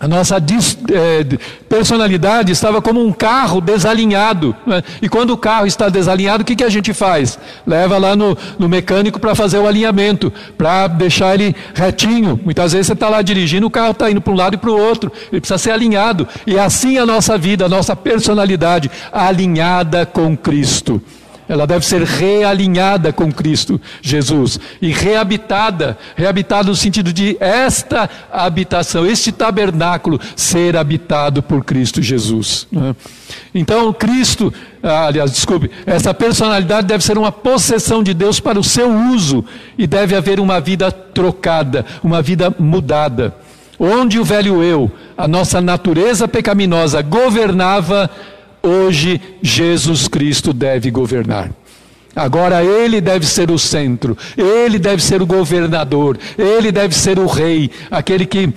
A 0.00 0.08
nossa 0.08 0.38
é, 0.38 1.38
personalidade 1.68 2.50
estava 2.50 2.80
como 2.80 3.04
um 3.04 3.12
carro 3.12 3.60
desalinhado. 3.60 4.56
Né? 4.66 4.82
E 5.02 5.10
quando 5.10 5.32
o 5.32 5.36
carro 5.36 5.66
está 5.66 5.90
desalinhado, 5.90 6.42
o 6.42 6.46
que, 6.46 6.56
que 6.56 6.64
a 6.64 6.70
gente 6.70 6.94
faz? 6.94 7.38
Leva 7.66 7.98
lá 7.98 8.16
no, 8.16 8.34
no 8.58 8.66
mecânico 8.66 9.20
para 9.20 9.34
fazer 9.34 9.58
o 9.58 9.66
alinhamento, 9.68 10.32
para 10.56 10.86
deixar 10.86 11.34
ele 11.34 11.54
retinho. 11.74 12.40
Muitas 12.42 12.72
vezes 12.72 12.86
você 12.86 12.94
está 12.94 13.10
lá 13.10 13.20
dirigindo, 13.20 13.66
o 13.66 13.70
carro 13.70 13.90
está 13.90 14.10
indo 14.10 14.22
para 14.22 14.32
um 14.32 14.36
lado 14.36 14.54
e 14.54 14.56
para 14.56 14.70
o 14.70 14.80
outro. 14.80 15.12
Ele 15.30 15.38
precisa 15.38 15.58
ser 15.58 15.72
alinhado. 15.72 16.26
E 16.46 16.58
assim 16.58 16.96
a 16.96 17.04
nossa 17.04 17.36
vida, 17.36 17.66
a 17.66 17.68
nossa 17.68 17.94
personalidade, 17.94 18.90
alinhada 19.12 20.06
com 20.06 20.34
Cristo 20.34 21.02
ela 21.50 21.66
deve 21.66 21.84
ser 21.84 22.04
realinhada 22.04 23.12
com 23.12 23.32
Cristo 23.32 23.80
Jesus 24.00 24.60
e 24.80 24.92
reabitada, 24.92 25.98
reabitada 26.14 26.68
no 26.68 26.76
sentido 26.76 27.12
de 27.12 27.36
esta 27.40 28.08
habitação, 28.30 29.04
este 29.04 29.32
tabernáculo 29.32 30.20
ser 30.36 30.76
habitado 30.76 31.42
por 31.42 31.64
Cristo 31.64 32.00
Jesus. 32.00 32.68
Né? 32.70 32.94
Então, 33.52 33.92
Cristo, 33.92 34.54
ah, 34.80 35.06
aliás, 35.06 35.32
desculpe, 35.32 35.68
essa 35.84 36.14
personalidade 36.14 36.86
deve 36.86 37.02
ser 37.02 37.18
uma 37.18 37.32
possessão 37.32 38.00
de 38.00 38.14
Deus 38.14 38.38
para 38.38 38.56
o 38.56 38.62
seu 38.62 38.88
uso 38.88 39.44
e 39.76 39.88
deve 39.88 40.14
haver 40.14 40.38
uma 40.38 40.60
vida 40.60 40.92
trocada, 40.92 41.84
uma 42.00 42.22
vida 42.22 42.54
mudada. 42.60 43.34
Onde 43.76 44.20
o 44.20 44.24
velho 44.24 44.62
eu, 44.62 44.88
a 45.18 45.26
nossa 45.26 45.60
natureza 45.60 46.28
pecaminosa, 46.28 47.02
governava 47.02 48.08
Hoje, 48.62 49.20
Jesus 49.42 50.08
Cristo 50.08 50.52
deve 50.52 50.90
governar. 50.90 51.50
Agora 52.14 52.62
ele 52.64 53.00
deve 53.00 53.24
ser 53.24 53.50
o 53.50 53.58
centro, 53.58 54.18
ele 54.36 54.78
deve 54.78 55.02
ser 55.02 55.22
o 55.22 55.26
governador, 55.26 56.18
ele 56.36 56.72
deve 56.72 56.94
ser 56.94 57.18
o 57.20 57.26
rei, 57.26 57.70
aquele 57.88 58.26
que 58.26 58.52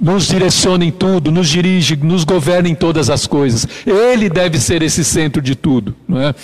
nos 0.00 0.26
direciona 0.26 0.84
em 0.84 0.90
tudo, 0.90 1.30
nos 1.30 1.48
dirige, 1.48 1.96
nos 1.96 2.24
governa 2.24 2.68
em 2.68 2.74
todas 2.74 3.08
as 3.08 3.26
coisas. 3.26 3.66
Ele 3.86 4.28
deve 4.28 4.58
ser 4.58 4.82
esse 4.82 5.04
centro 5.04 5.40
de 5.40 5.54
tudo, 5.54 5.94
não 6.06 6.20
é? 6.20 6.34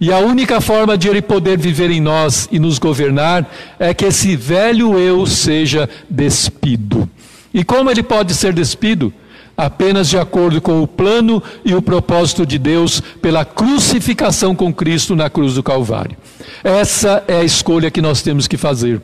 E 0.00 0.12
a 0.12 0.18
única 0.18 0.60
forma 0.60 0.96
de 0.96 1.08
ele 1.08 1.20
poder 1.20 1.58
viver 1.58 1.90
em 1.90 2.00
nós 2.00 2.48
e 2.52 2.58
nos 2.58 2.78
governar 2.78 3.48
é 3.78 3.92
que 3.92 4.04
esse 4.04 4.36
velho 4.36 4.96
eu 4.96 5.26
seja 5.26 5.88
despido. 6.08 7.08
E 7.52 7.64
como 7.64 7.90
ele 7.90 8.02
pode 8.02 8.32
ser 8.34 8.52
despido? 8.52 9.12
Apenas 9.58 10.08
de 10.08 10.16
acordo 10.16 10.60
com 10.60 10.80
o 10.80 10.86
plano 10.86 11.42
e 11.64 11.74
o 11.74 11.82
propósito 11.82 12.46
de 12.46 12.60
Deus 12.60 13.00
pela 13.20 13.44
crucificação 13.44 14.54
com 14.54 14.72
Cristo 14.72 15.16
na 15.16 15.28
cruz 15.28 15.54
do 15.54 15.64
Calvário. 15.64 16.16
Essa 16.62 17.24
é 17.26 17.40
a 17.40 17.44
escolha 17.44 17.90
que 17.90 18.00
nós 18.00 18.22
temos 18.22 18.46
que 18.46 18.56
fazer. 18.56 19.02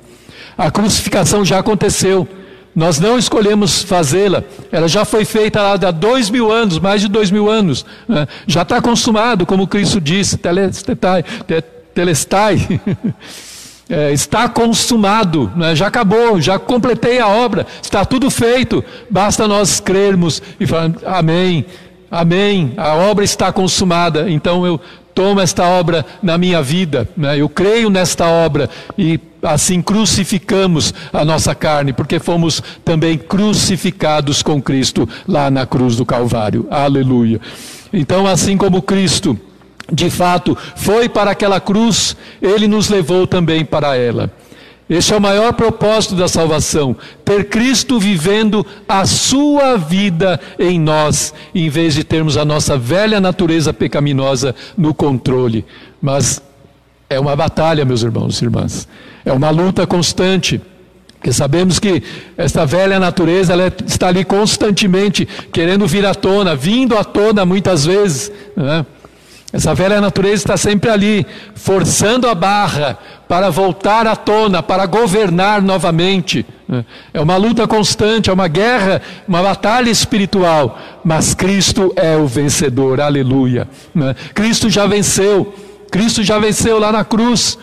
A 0.56 0.70
crucificação 0.70 1.44
já 1.44 1.58
aconteceu. 1.58 2.28
Nós 2.74 3.00
não 3.00 3.18
escolhemos 3.18 3.82
fazê-la, 3.82 4.42
ela 4.72 4.88
já 4.88 5.04
foi 5.04 5.24
feita 5.24 5.60
há 5.60 5.90
dois 5.92 6.28
mil 6.28 6.50
anos, 6.50 6.80
mais 6.80 7.00
de 7.00 7.06
dois 7.08 7.30
mil 7.30 7.48
anos. 7.48 7.86
Né? 8.08 8.26
Já 8.48 8.62
está 8.62 8.82
consumado, 8.82 9.46
como 9.46 9.66
Cristo 9.66 10.00
disse, 10.00 10.36
telestai. 10.36 11.24
telestai. 11.94 12.80
é, 13.88 14.12
está 14.12 14.48
consumado, 14.48 15.50
né? 15.54 15.74
já 15.74 15.86
acabou, 15.88 16.40
já 16.40 16.58
completei 16.58 17.18
a 17.18 17.28
obra, 17.28 17.66
está 17.82 18.04
tudo 18.04 18.30
feito, 18.30 18.84
basta 19.10 19.46
nós 19.46 19.80
crermos 19.80 20.42
e 20.58 20.66
falar 20.66 20.92
amém, 21.04 21.66
amém, 22.10 22.72
a 22.76 22.94
obra 22.94 23.24
está 23.24 23.52
consumada, 23.52 24.30
então 24.30 24.64
eu 24.64 24.80
tomo 25.14 25.40
esta 25.40 25.64
obra 25.64 26.04
na 26.22 26.36
minha 26.36 26.60
vida, 26.62 27.08
né? 27.16 27.38
eu 27.38 27.48
creio 27.48 27.88
nesta 27.88 28.26
obra 28.26 28.68
e 28.98 29.20
assim 29.42 29.80
crucificamos 29.80 30.92
a 31.12 31.24
nossa 31.24 31.54
carne, 31.54 31.92
porque 31.92 32.18
fomos 32.18 32.62
também 32.84 33.16
crucificados 33.16 34.42
com 34.42 34.60
Cristo 34.60 35.08
lá 35.28 35.50
na 35.50 35.66
cruz 35.66 35.96
do 35.96 36.06
Calvário, 36.06 36.66
aleluia. 36.70 37.40
Então, 37.92 38.26
assim 38.26 38.56
como 38.56 38.82
Cristo 38.82 39.38
de 39.92 40.10
fato 40.10 40.56
foi 40.76 41.08
para 41.08 41.30
aquela 41.30 41.60
cruz, 41.60 42.16
ele 42.40 42.66
nos 42.66 42.88
levou 42.88 43.26
também 43.26 43.64
para 43.64 43.96
ela. 43.96 44.30
Este 44.88 45.14
é 45.14 45.16
o 45.16 45.20
maior 45.20 45.52
propósito 45.54 46.14
da 46.14 46.28
salvação: 46.28 46.94
ter 47.24 47.48
Cristo 47.48 47.98
vivendo 47.98 48.66
a 48.88 49.06
sua 49.06 49.76
vida 49.76 50.38
em 50.58 50.78
nós, 50.78 51.32
em 51.54 51.68
vez 51.70 51.94
de 51.94 52.04
termos 52.04 52.36
a 52.36 52.44
nossa 52.44 52.76
velha 52.76 53.20
natureza 53.20 53.72
pecaminosa 53.72 54.54
no 54.76 54.92
controle. 54.92 55.64
Mas 56.02 56.42
é 57.08 57.18
uma 57.18 57.34
batalha, 57.34 57.84
meus 57.84 58.02
irmãos 58.02 58.40
e 58.40 58.44
irmãs, 58.44 58.86
é 59.24 59.32
uma 59.32 59.50
luta 59.50 59.86
constante. 59.86 60.60
Porque 61.14 61.32
sabemos 61.32 61.78
que 61.78 62.02
esta 62.36 62.66
velha 62.66 63.00
natureza 63.00 63.54
ela 63.54 63.72
está 63.86 64.08
ali 64.08 64.26
constantemente 64.26 65.26
querendo 65.50 65.86
vir 65.86 66.04
à 66.04 66.14
tona, 66.14 66.54
vindo 66.54 66.98
à 66.98 67.02
tona 67.02 67.46
muitas 67.46 67.86
vezes. 67.86 68.30
Né? 68.54 68.84
Essa 69.54 69.72
velha 69.72 70.00
natureza 70.00 70.34
está 70.34 70.56
sempre 70.56 70.90
ali, 70.90 71.24
forçando 71.54 72.26
a 72.26 72.34
barra 72.34 72.98
para 73.28 73.50
voltar 73.50 74.04
à 74.04 74.16
tona, 74.16 74.60
para 74.64 74.84
governar 74.84 75.62
novamente. 75.62 76.44
É 77.12 77.20
uma 77.20 77.36
luta 77.36 77.64
constante, 77.68 78.28
é 78.28 78.32
uma 78.32 78.48
guerra, 78.48 79.00
uma 79.28 79.40
batalha 79.40 79.88
espiritual. 79.88 80.76
Mas 81.04 81.34
Cristo 81.34 81.92
é 81.94 82.16
o 82.16 82.26
vencedor, 82.26 83.00
aleluia. 83.00 83.68
Cristo 84.34 84.68
já 84.68 84.88
venceu. 84.88 85.54
Cristo 85.88 86.24
já 86.24 86.36
venceu 86.40 86.80
lá 86.80 86.90
na 86.90 87.04
cruz. 87.04 87.56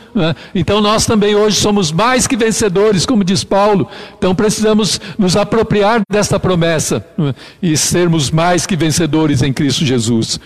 Então 0.55 0.79
nós 0.79 1.05
também 1.05 1.35
hoje 1.35 1.57
somos 1.59 1.91
mais 1.91 2.25
que 2.25 2.37
vencedores, 2.37 3.05
como 3.05 3.25
diz 3.25 3.43
Paulo. 3.43 3.85
Então 4.17 4.33
precisamos 4.33 5.01
nos 5.19 5.35
apropriar 5.35 5.99
desta 6.09 6.39
promessa 6.39 7.05
e 7.61 7.75
sermos 7.75 8.31
mais 8.31 8.65
que 8.65 8.77
vencedores 8.77 9.41
em 9.41 9.51
Cristo 9.51 9.83
Jesus. 9.83 10.39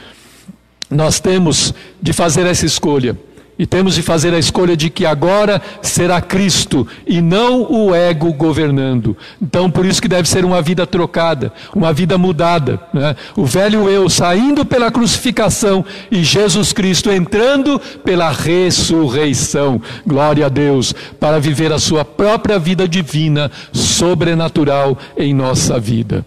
Nós 0.89 1.19
temos 1.19 1.74
de 2.02 2.13
fazer 2.13 2.45
essa 2.45 2.65
escolha. 2.65 3.17
E 3.58 3.65
temos 3.65 3.95
de 3.95 4.02
fazer 4.02 4.34
a 4.34 4.38
escolha 4.38 4.76
de 4.76 4.89
que 4.89 5.06
agora 5.06 5.62
será 5.82 6.19
Cristo 6.19 6.86
e 7.08 7.21
não 7.21 7.71
o 7.71 7.95
ego 7.95 8.34
governando. 8.34 9.15
Então, 9.41 9.71
por 9.71 9.86
isso 9.86 10.02
que 10.02 10.10
deve 10.10 10.28
ser 10.28 10.43
uma 10.43 10.62
vida 10.62 10.86
trocada, 10.86 11.54
uma 11.74 11.93
vida 11.93 12.17
mudada. 12.17 12.82
Né? 12.93 13.15
O 13.34 13.45
velho 13.45 13.89
eu 13.89 14.10
saindo 14.10 14.65
pela 14.65 14.91
crucificação 14.91 15.86
e 16.12 16.21
Jesus 16.21 16.74
Cristo 16.74 17.10
entrando 17.10 17.80
pela 18.04 18.30
ressurreição. 18.30 19.82
Glória 20.06 20.48
a 20.48 20.50
Deus, 20.50 20.93
para 21.17 21.39
viver 21.39 21.71
a 21.71 21.80
sua 21.80 22.04
própria 22.04 22.60
vida 22.60 22.86
divina, 22.89 23.50
sobrenatural 23.71 24.98
em 25.17 25.34
nossa 25.34 25.80
vida. 25.80 26.26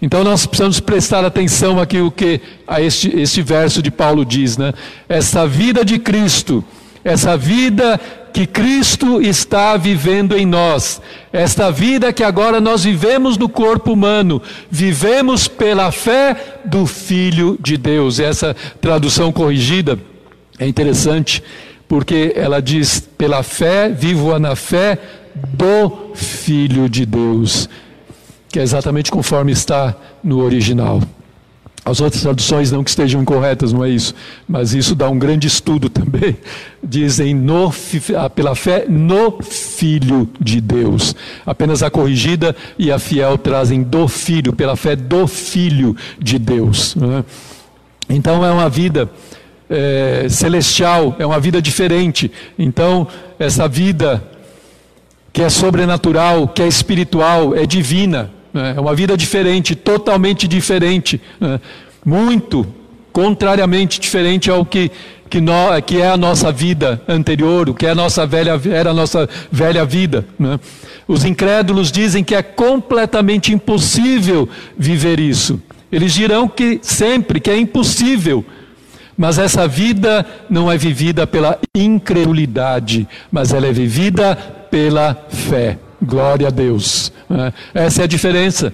Então 0.00 0.22
nós 0.22 0.44
precisamos 0.46 0.80
prestar 0.80 1.24
atenção 1.24 1.80
aqui 1.80 2.00
o 2.00 2.10
que 2.10 2.40
a 2.66 2.80
este, 2.80 3.08
este 3.18 3.42
verso 3.42 3.82
de 3.82 3.90
Paulo 3.90 4.24
diz, 4.24 4.56
né? 4.56 4.72
Essa 5.08 5.46
vida 5.46 5.84
de 5.84 5.98
Cristo, 5.98 6.64
essa 7.04 7.36
vida 7.36 7.98
que 8.32 8.46
Cristo 8.46 9.22
está 9.22 9.76
vivendo 9.76 10.36
em 10.36 10.44
nós, 10.44 11.00
esta 11.32 11.70
vida 11.70 12.12
que 12.12 12.24
agora 12.24 12.60
nós 12.60 12.82
vivemos 12.82 13.38
no 13.38 13.48
corpo 13.48 13.92
humano, 13.92 14.42
vivemos 14.68 15.46
pela 15.46 15.92
fé 15.92 16.36
do 16.64 16.84
Filho 16.84 17.56
de 17.62 17.76
Deus. 17.76 18.18
Essa 18.18 18.54
tradução 18.80 19.30
corrigida 19.30 19.98
é 20.58 20.66
interessante, 20.66 21.42
porque 21.86 22.32
ela 22.34 22.60
diz: 22.60 23.00
pela 23.16 23.42
fé, 23.42 23.88
vivo 23.88 24.36
na 24.38 24.56
fé 24.56 24.98
do 25.34 26.10
Filho 26.14 26.88
de 26.88 27.06
Deus 27.06 27.68
que 28.54 28.60
é 28.60 28.62
exatamente 28.62 29.10
conforme 29.10 29.50
está 29.50 29.96
no 30.22 30.38
original. 30.38 31.02
As 31.84 32.00
outras 32.00 32.22
traduções 32.22 32.70
não 32.70 32.84
que 32.84 32.90
estejam 32.90 33.20
incorretas, 33.20 33.72
não 33.72 33.84
é 33.84 33.90
isso, 33.90 34.14
mas 34.46 34.72
isso 34.72 34.94
dá 34.94 35.10
um 35.10 35.18
grande 35.18 35.48
estudo 35.48 35.88
também. 35.88 36.36
Dizem 36.80 37.34
no, 37.34 37.74
ah, 38.16 38.30
pela 38.30 38.54
fé 38.54 38.86
no 38.88 39.42
Filho 39.42 40.30
de 40.40 40.60
Deus. 40.60 41.16
Apenas 41.44 41.82
a 41.82 41.90
corrigida 41.90 42.54
e 42.78 42.92
a 42.92 42.98
fiel 43.00 43.36
trazem 43.36 43.82
do 43.82 44.06
Filho, 44.06 44.52
pela 44.52 44.76
fé 44.76 44.94
do 44.94 45.26
Filho 45.26 45.96
de 46.20 46.38
Deus. 46.38 46.94
É? 46.96 47.24
Então 48.08 48.44
é 48.44 48.52
uma 48.52 48.68
vida 48.68 49.10
é, 49.68 50.28
celestial, 50.30 51.16
é 51.18 51.26
uma 51.26 51.40
vida 51.40 51.60
diferente. 51.60 52.30
Então, 52.56 53.08
essa 53.36 53.66
vida 53.66 54.22
que 55.32 55.42
é 55.42 55.48
sobrenatural, 55.48 56.46
que 56.46 56.62
é 56.62 56.68
espiritual, 56.68 57.56
é 57.56 57.66
divina. 57.66 58.30
É 58.54 58.80
uma 58.80 58.94
vida 58.94 59.16
diferente, 59.16 59.74
totalmente 59.74 60.46
diferente, 60.46 61.20
né? 61.40 61.60
muito 62.04 62.64
contrariamente 63.12 64.00
diferente 64.00 64.50
ao 64.50 64.64
que, 64.64 64.90
que, 65.28 65.40
no, 65.40 65.52
que, 65.84 66.00
é 66.00 66.08
a 66.08 66.16
nossa 66.16 66.52
vida 66.52 67.02
anterior, 67.08 67.68
o 67.68 67.74
que 67.74 67.86
é 67.86 67.90
a 67.90 67.94
nossa 67.94 68.26
velha, 68.26 68.60
era 68.70 68.90
a 68.90 68.94
nossa 68.94 69.28
velha 69.50 69.84
vida. 69.84 70.24
Né? 70.38 70.58
Os 71.06 71.24
incrédulos 71.24 71.92
dizem 71.92 72.24
que 72.24 72.34
é 72.34 72.42
completamente 72.42 73.52
impossível 73.52 74.48
viver 74.76 75.20
isso. 75.20 75.60
Eles 75.90 76.12
dirão 76.12 76.48
que 76.48 76.80
sempre 76.82 77.40
que 77.40 77.50
é 77.50 77.56
impossível. 77.56 78.44
Mas 79.16 79.38
essa 79.38 79.68
vida 79.68 80.26
não 80.50 80.70
é 80.70 80.76
vivida 80.76 81.24
pela 81.24 81.58
incredulidade, 81.74 83.06
mas 83.30 83.52
ela 83.52 83.66
é 83.66 83.72
vivida 83.72 84.34
pela 84.70 85.14
fé. 85.28 85.78
Glória 86.04 86.48
a 86.48 86.50
Deus. 86.50 87.12
Né? 87.28 87.52
Essa 87.74 88.02
é 88.02 88.04
a 88.04 88.08
diferença. 88.08 88.72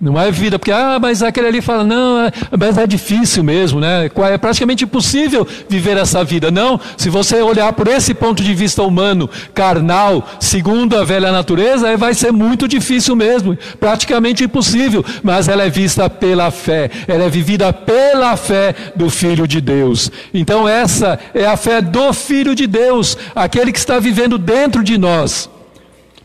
Não 0.00 0.18
é 0.18 0.30
vida, 0.30 0.58
porque, 0.58 0.72
ah, 0.72 0.98
mas 0.98 1.22
aquele 1.22 1.48
ali 1.48 1.60
fala, 1.60 1.84
não, 1.84 2.22
é, 2.22 2.32
mas 2.58 2.78
é 2.78 2.86
difícil 2.86 3.44
mesmo, 3.44 3.78
né? 3.78 4.06
É 4.06 4.38
praticamente 4.38 4.84
impossível 4.84 5.46
viver 5.68 5.98
essa 5.98 6.24
vida. 6.24 6.50
Não, 6.50 6.80
se 6.96 7.10
você 7.10 7.42
olhar 7.42 7.70
por 7.74 7.86
esse 7.86 8.14
ponto 8.14 8.42
de 8.42 8.54
vista 8.54 8.82
humano, 8.82 9.28
carnal, 9.52 10.26
segundo 10.40 10.96
a 10.96 11.04
velha 11.04 11.30
natureza, 11.30 11.94
vai 11.98 12.14
ser 12.14 12.32
muito 12.32 12.66
difícil 12.66 13.14
mesmo, 13.14 13.58
praticamente 13.78 14.42
impossível, 14.42 15.04
mas 15.22 15.48
ela 15.48 15.64
é 15.64 15.68
vista 15.68 16.08
pela 16.08 16.50
fé, 16.50 16.90
ela 17.06 17.24
é 17.24 17.28
vivida 17.28 17.70
pela 17.70 18.34
fé 18.38 18.74
do 18.96 19.10
Filho 19.10 19.46
de 19.46 19.60
Deus. 19.60 20.10
Então, 20.32 20.66
essa 20.66 21.18
é 21.34 21.44
a 21.44 21.58
fé 21.58 21.82
do 21.82 22.10
Filho 22.14 22.54
de 22.54 22.66
Deus, 22.66 23.18
aquele 23.34 23.70
que 23.70 23.78
está 23.78 23.98
vivendo 23.98 24.38
dentro 24.38 24.82
de 24.82 24.96
nós. 24.96 25.50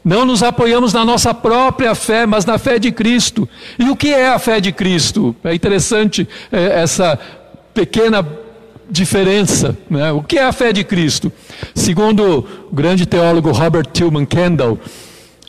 Não 0.05 0.23
nos 0.23 0.43
apoiamos 0.43 0.93
na 0.93 1.03
nossa 1.03 1.33
própria 1.33 1.95
fé, 1.95 2.27
mas 2.27 2.45
na 2.45 2.59
fé 2.59 2.77
de 2.77 2.91
Cristo. 2.91 3.49
E 3.79 3.89
o 3.89 3.95
que 3.95 4.13
é 4.13 4.29
a 4.29 4.37
fé 4.37 4.61
de 4.61 4.71
Cristo? 4.71 5.35
É 5.43 5.51
interessante 5.51 6.29
é, 6.51 6.79
essa 6.83 7.17
pequena 7.73 8.23
diferença. 8.87 9.75
Né? 9.89 10.11
O 10.11 10.21
que 10.21 10.37
é 10.37 10.43
a 10.43 10.53
fé 10.53 10.71
de 10.71 10.83
Cristo? 10.83 11.33
Segundo 11.73 12.47
o 12.71 12.75
grande 12.75 13.07
teólogo 13.07 13.51
Robert 13.51 13.87
Tillman 13.91 14.27
Kendall, 14.27 14.77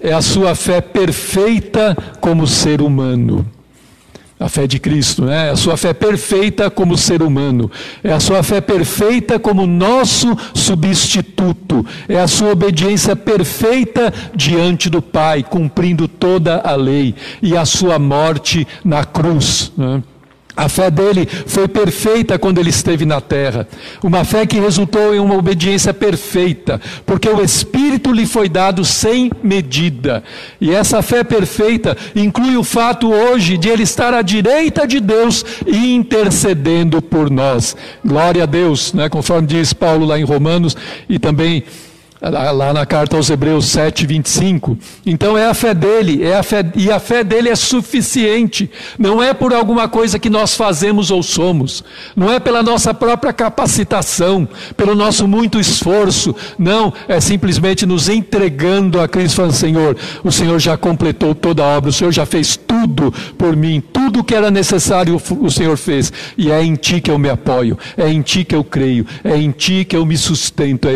é 0.00 0.14
a 0.14 0.22
sua 0.22 0.54
fé 0.54 0.80
perfeita 0.80 1.94
como 2.18 2.46
ser 2.46 2.80
humano. 2.80 3.44
A 4.38 4.50
fé 4.50 4.66
de 4.66 4.78
Cristo, 4.78 5.24
né? 5.24 5.50
A 5.50 5.56
sua 5.56 5.78
fé 5.78 5.94
perfeita 5.94 6.70
como 6.70 6.96
ser 6.98 7.22
humano. 7.22 7.70
É 8.04 8.12
a 8.12 8.20
sua 8.20 8.42
fé 8.42 8.60
perfeita 8.60 9.38
como 9.38 9.66
nosso 9.66 10.36
substituto. 10.54 11.84
É 12.06 12.20
a 12.20 12.28
sua 12.28 12.52
obediência 12.52 13.16
perfeita 13.16 14.12
diante 14.34 14.90
do 14.90 15.00
Pai, 15.00 15.42
cumprindo 15.42 16.06
toda 16.06 16.60
a 16.60 16.74
lei. 16.76 17.14
E 17.40 17.56
a 17.56 17.64
sua 17.64 17.98
morte 17.98 18.66
na 18.84 19.04
cruz. 19.04 19.72
Né? 19.76 20.02
A 20.56 20.68
fé 20.70 20.90
dele 20.90 21.28
foi 21.46 21.68
perfeita 21.68 22.38
quando 22.38 22.58
ele 22.58 22.70
esteve 22.70 23.04
na 23.04 23.20
terra. 23.20 23.68
Uma 24.02 24.24
fé 24.24 24.46
que 24.46 24.58
resultou 24.58 25.14
em 25.14 25.18
uma 25.18 25.36
obediência 25.36 25.92
perfeita, 25.92 26.80
porque 27.04 27.28
o 27.28 27.42
Espírito 27.42 28.10
lhe 28.10 28.24
foi 28.24 28.48
dado 28.48 28.82
sem 28.84 29.30
medida. 29.42 30.24
E 30.58 30.72
essa 30.72 31.02
fé 31.02 31.22
perfeita 31.22 31.96
inclui 32.14 32.56
o 32.56 32.64
fato 32.64 33.12
hoje 33.12 33.58
de 33.58 33.68
ele 33.68 33.82
estar 33.82 34.14
à 34.14 34.22
direita 34.22 34.86
de 34.86 34.98
Deus 34.98 35.44
e 35.66 35.94
intercedendo 35.94 37.02
por 37.02 37.30
nós. 37.30 37.76
Glória 38.04 38.44
a 38.44 38.46
Deus, 38.46 38.94
né? 38.94 39.10
conforme 39.10 39.46
diz 39.46 39.74
Paulo 39.74 40.06
lá 40.06 40.18
em 40.18 40.24
Romanos 40.24 40.76
e 41.08 41.18
também 41.18 41.64
lá 42.20 42.72
na 42.72 42.86
carta 42.86 43.16
aos 43.16 43.28
Hebreus 43.28 43.66
7, 43.66 44.06
25. 44.06 44.78
Então 45.04 45.36
é 45.36 45.46
a 45.46 45.54
fé 45.54 45.74
dele, 45.74 46.22
é 46.22 46.36
a 46.36 46.42
fé, 46.42 46.64
e 46.74 46.90
a 46.90 46.98
fé 46.98 47.22
dele 47.22 47.48
é 47.48 47.54
suficiente. 47.54 48.70
Não 48.98 49.22
é 49.22 49.34
por 49.34 49.52
alguma 49.52 49.88
coisa 49.88 50.18
que 50.18 50.30
nós 50.30 50.54
fazemos 50.54 51.10
ou 51.10 51.22
somos, 51.22 51.84
não 52.14 52.32
é 52.32 52.40
pela 52.40 52.62
nossa 52.62 52.94
própria 52.94 53.32
capacitação, 53.32 54.48
pelo 54.76 54.94
nosso 54.94 55.28
muito 55.28 55.60
esforço. 55.60 56.34
Não, 56.58 56.92
é 57.06 57.20
simplesmente 57.20 57.84
nos 57.84 58.08
entregando 58.08 59.00
a 59.00 59.06
Cristo, 59.06 59.36
falando: 59.36 59.52
Senhor, 59.52 59.96
o 60.24 60.32
Senhor 60.32 60.58
já 60.58 60.76
completou 60.76 61.34
toda 61.34 61.62
a 61.62 61.76
obra, 61.76 61.90
o 61.90 61.92
Senhor 61.92 62.12
já 62.12 62.24
fez 62.24 62.56
tudo 62.56 63.12
por 63.36 63.54
mim, 63.54 63.82
tudo 63.92 64.24
que 64.24 64.34
era 64.34 64.50
necessário 64.50 65.20
o 65.40 65.50
Senhor 65.50 65.76
fez, 65.76 66.12
e 66.36 66.50
é 66.50 66.62
em 66.62 66.74
Ti 66.74 67.00
que 67.00 67.10
eu 67.10 67.18
me 67.18 67.28
apoio, 67.28 67.78
é 67.96 68.08
em 68.08 68.22
Ti 68.22 68.44
que 68.44 68.54
eu 68.54 68.64
creio, 68.64 69.06
é 69.22 69.36
em 69.36 69.50
Ti 69.50 69.84
que 69.84 69.96
eu 69.96 70.06
me 70.06 70.16
sustento, 70.16 70.88
é, 70.88 70.94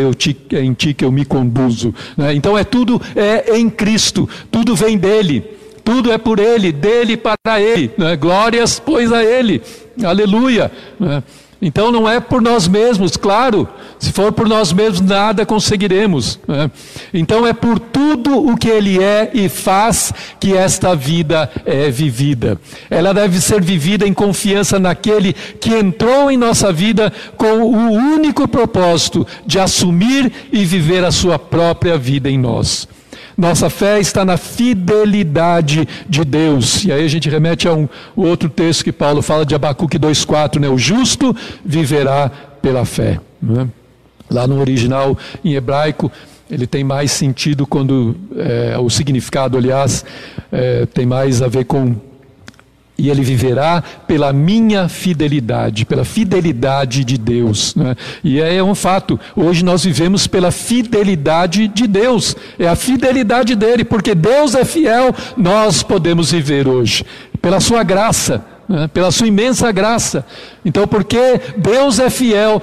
é 0.55 0.63
em 0.63 0.73
Ti 0.73 0.93
que 0.93 1.05
eu 1.05 1.11
eu 1.11 1.13
me 1.21 1.25
conduzo. 1.25 1.93
Né? 2.17 2.33
Então 2.33 2.57
é 2.57 2.63
tudo 2.63 2.99
é 3.15 3.57
em 3.57 3.69
Cristo, 3.69 4.27
tudo 4.49 4.75
vem 4.75 4.97
dele, 4.97 5.43
tudo 5.83 6.11
é 6.11 6.17
por 6.17 6.39
ele, 6.39 6.71
dele 6.71 7.15
para 7.15 7.61
ele. 7.61 7.91
Né? 7.97 8.15
Glórias, 8.15 8.79
pois, 8.79 9.11
a 9.11 9.23
ele. 9.23 9.61
Aleluia. 10.03 10.71
Né? 10.99 11.23
Então 11.61 11.91
não 11.91 12.09
é 12.09 12.19
por 12.19 12.41
nós 12.41 12.67
mesmos, 12.67 13.15
claro. 13.15 13.67
Se 13.99 14.11
for 14.11 14.31
por 14.31 14.49
nós 14.49 14.73
mesmos, 14.73 15.01
nada 15.01 15.45
conseguiremos. 15.45 16.39
Né? 16.47 16.71
Então 17.13 17.45
é 17.45 17.53
por 17.53 17.77
tudo 17.77 18.47
o 18.47 18.57
que 18.57 18.67
Ele 18.67 19.01
é 19.01 19.29
e 19.31 19.47
faz 19.47 20.11
que 20.39 20.57
esta 20.57 20.95
vida 20.95 21.51
é 21.63 21.91
vivida. 21.91 22.59
Ela 22.89 23.13
deve 23.13 23.39
ser 23.39 23.61
vivida 23.61 24.07
em 24.07 24.13
confiança 24.13 24.79
naquele 24.79 25.33
que 25.33 25.69
entrou 25.69 26.31
em 26.31 26.37
nossa 26.37 26.73
vida 26.73 27.13
com 27.37 27.61
o 27.61 27.91
único 27.91 28.47
propósito 28.47 29.27
de 29.45 29.59
assumir 29.59 30.31
e 30.51 30.65
viver 30.65 31.05
a 31.05 31.11
sua 31.11 31.37
própria 31.37 31.95
vida 31.95 32.27
em 32.27 32.39
nós. 32.39 32.87
Nossa 33.41 33.71
fé 33.71 33.99
está 33.99 34.23
na 34.23 34.37
fidelidade 34.37 35.87
de 36.07 36.23
Deus. 36.23 36.83
E 36.83 36.91
aí 36.91 37.03
a 37.03 37.07
gente 37.07 37.27
remete 37.27 37.67
a 37.67 37.73
um 37.73 37.89
o 38.15 38.21
outro 38.21 38.47
texto 38.47 38.83
que 38.83 38.91
Paulo 38.91 39.23
fala 39.23 39.43
de 39.43 39.55
Abacuque 39.55 39.97
2,4, 39.97 40.59
né? 40.59 40.69
O 40.69 40.77
justo 40.77 41.35
viverá 41.65 42.29
pela 42.61 42.85
fé. 42.85 43.19
Né? 43.41 43.67
Lá 44.29 44.45
no 44.45 44.59
original 44.59 45.17
em 45.43 45.55
hebraico, 45.55 46.11
ele 46.51 46.67
tem 46.67 46.83
mais 46.83 47.11
sentido 47.13 47.65
quando 47.65 48.15
é, 48.37 48.77
o 48.77 48.91
significado, 48.91 49.57
aliás, 49.57 50.05
é, 50.51 50.85
tem 50.85 51.07
mais 51.07 51.41
a 51.41 51.47
ver 51.47 51.65
com 51.65 51.95
e 52.97 53.09
ele 53.09 53.23
viverá 53.23 53.83
pela 54.07 54.31
minha 54.31 54.87
fidelidade, 54.87 55.85
pela 55.85 56.05
fidelidade 56.05 57.03
de 57.03 57.17
Deus. 57.17 57.73
Né? 57.75 57.95
E 58.23 58.39
é 58.39 58.61
um 58.63 58.75
fato, 58.75 59.19
hoje 59.35 59.65
nós 59.65 59.83
vivemos 59.83 60.27
pela 60.27 60.51
fidelidade 60.51 61.67
de 61.67 61.87
Deus, 61.87 62.35
é 62.59 62.67
a 62.67 62.75
fidelidade 62.75 63.55
dele, 63.55 63.83
porque 63.83 64.13
Deus 64.13 64.53
é 64.53 64.63
fiel, 64.63 65.15
nós 65.35 65.81
podemos 65.81 66.31
viver 66.31 66.67
hoje, 66.67 67.03
pela 67.41 67.59
sua 67.59 67.83
graça, 67.83 68.45
né? 68.69 68.87
pela 68.93 69.11
sua 69.11 69.27
imensa 69.27 69.71
graça. 69.71 70.25
Então, 70.63 70.87
porque 70.87 71.41
Deus 71.57 71.99
é 71.99 72.09
fiel, 72.09 72.61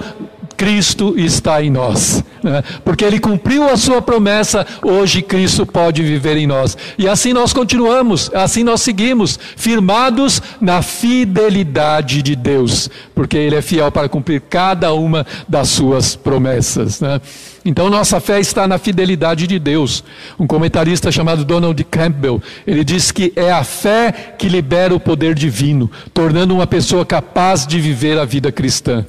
Cristo 0.59 1.13
está 1.17 1.63
em 1.63 1.69
nós. 1.69 2.21
Né? 2.43 2.61
Porque 2.83 3.05
Ele 3.05 3.17
cumpriu 3.17 3.69
a 3.69 3.77
sua 3.77 4.01
promessa, 4.01 4.67
hoje 4.83 5.21
Cristo 5.21 5.65
pode 5.65 6.03
viver 6.03 6.35
em 6.35 6.45
nós. 6.45 6.77
E 6.97 7.07
assim 7.07 7.31
nós 7.31 7.53
continuamos, 7.53 8.29
assim 8.35 8.61
nós 8.61 8.81
seguimos, 8.81 9.39
firmados 9.55 10.41
na 10.59 10.81
fidelidade 10.81 12.21
de 12.21 12.35
Deus, 12.35 12.89
porque 13.15 13.37
Ele 13.37 13.55
é 13.55 13.61
fiel 13.61 13.89
para 13.89 14.09
cumprir 14.09 14.41
cada 14.49 14.93
uma 14.93 15.25
das 15.47 15.69
suas 15.69 16.17
promessas. 16.17 16.99
Né? 16.99 17.21
Então 17.63 17.89
nossa 17.89 18.19
fé 18.19 18.41
está 18.41 18.67
na 18.67 18.77
fidelidade 18.77 19.47
de 19.47 19.59
Deus. 19.59 20.03
Um 20.37 20.45
comentarista 20.45 21.09
chamado 21.09 21.45
Donald 21.45 21.81
Campbell, 21.85 22.43
ele 22.67 22.83
diz 22.83 23.13
que 23.13 23.31
é 23.33 23.49
a 23.49 23.63
fé 23.63 24.35
que 24.37 24.49
libera 24.49 24.93
o 24.93 24.99
poder 24.99 25.35
divino, 25.35 25.89
tornando 26.13 26.53
uma 26.53 26.67
pessoa 26.67 27.05
capaz 27.05 27.65
de 27.65 27.79
viver 27.79 28.19
a 28.19 28.25
vida 28.25 28.51
cristã. 28.51 29.05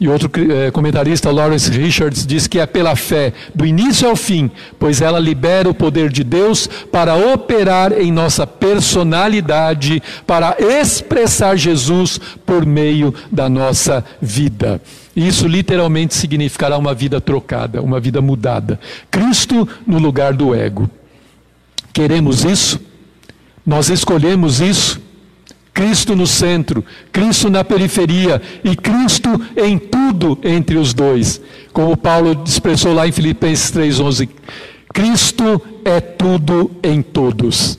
E 0.00 0.08
outro 0.08 0.30
é, 0.52 0.70
comentarista, 0.70 1.30
Lawrence 1.30 1.70
Richards, 1.70 2.24
diz 2.24 2.46
que 2.46 2.60
é 2.60 2.66
pela 2.66 2.94
fé, 2.94 3.32
do 3.52 3.66
início 3.66 4.08
ao 4.08 4.14
fim, 4.14 4.48
pois 4.78 5.00
ela 5.00 5.18
libera 5.18 5.68
o 5.68 5.74
poder 5.74 6.08
de 6.08 6.22
Deus 6.22 6.68
para 6.90 7.16
operar 7.16 7.92
em 7.92 8.12
nossa 8.12 8.46
personalidade, 8.46 10.00
para 10.24 10.56
expressar 10.60 11.56
Jesus 11.56 12.20
por 12.46 12.64
meio 12.64 13.12
da 13.32 13.48
nossa 13.48 14.04
vida. 14.22 14.80
Isso 15.16 15.48
literalmente 15.48 16.14
significará 16.14 16.78
uma 16.78 16.94
vida 16.94 17.20
trocada, 17.20 17.82
uma 17.82 17.98
vida 17.98 18.20
mudada. 18.20 18.78
Cristo 19.10 19.68
no 19.84 19.98
lugar 19.98 20.32
do 20.32 20.54
ego. 20.54 20.88
Queremos 21.92 22.44
isso? 22.44 22.80
Nós 23.66 23.90
escolhemos 23.90 24.60
isso? 24.60 25.07
Cristo 25.78 26.16
no 26.16 26.26
centro, 26.26 26.84
Cristo 27.12 27.48
na 27.48 27.62
periferia 27.62 28.42
e 28.64 28.74
Cristo 28.74 29.40
em 29.56 29.78
tudo 29.78 30.36
entre 30.42 30.76
os 30.76 30.92
dois. 30.92 31.40
Como 31.72 31.96
Paulo 31.96 32.42
expressou 32.44 32.92
lá 32.92 33.06
em 33.06 33.12
Filipenses 33.12 33.70
3:11, 33.70 34.28
Cristo 34.98 35.62
é 35.84 36.00
tudo 36.00 36.72
em 36.82 37.00
todos. 37.00 37.78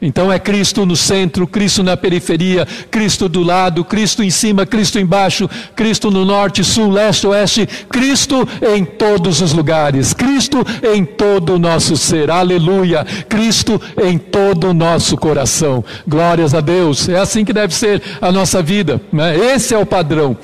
Então 0.00 0.32
é 0.32 0.38
Cristo 0.38 0.86
no 0.86 0.94
centro, 0.94 1.44
Cristo 1.44 1.82
na 1.82 1.96
periferia, 1.96 2.64
Cristo 2.88 3.28
do 3.28 3.42
lado, 3.42 3.84
Cristo 3.84 4.22
em 4.22 4.30
cima, 4.30 4.64
Cristo 4.64 4.96
embaixo, 4.96 5.50
Cristo 5.74 6.08
no 6.08 6.24
norte, 6.24 6.62
sul, 6.62 6.88
leste, 6.88 7.26
oeste, 7.26 7.68
Cristo 7.88 8.48
em 8.76 8.84
todos 8.84 9.40
os 9.40 9.52
lugares, 9.52 10.14
Cristo 10.14 10.64
em 10.94 11.04
todo 11.04 11.54
o 11.54 11.58
nosso 11.58 11.96
ser. 11.96 12.30
Aleluia! 12.30 13.04
Cristo 13.28 13.82
em 14.00 14.16
todo 14.16 14.68
o 14.68 14.74
nosso 14.74 15.16
coração. 15.16 15.84
Glórias 16.06 16.54
a 16.54 16.60
Deus. 16.60 17.08
É 17.08 17.18
assim 17.18 17.44
que 17.44 17.52
deve 17.52 17.74
ser 17.74 18.00
a 18.20 18.30
nossa 18.30 18.62
vida. 18.62 19.00
Né? 19.12 19.36
Esse 19.36 19.74
é 19.74 19.78
o 19.78 19.86
padrão. 19.86 20.36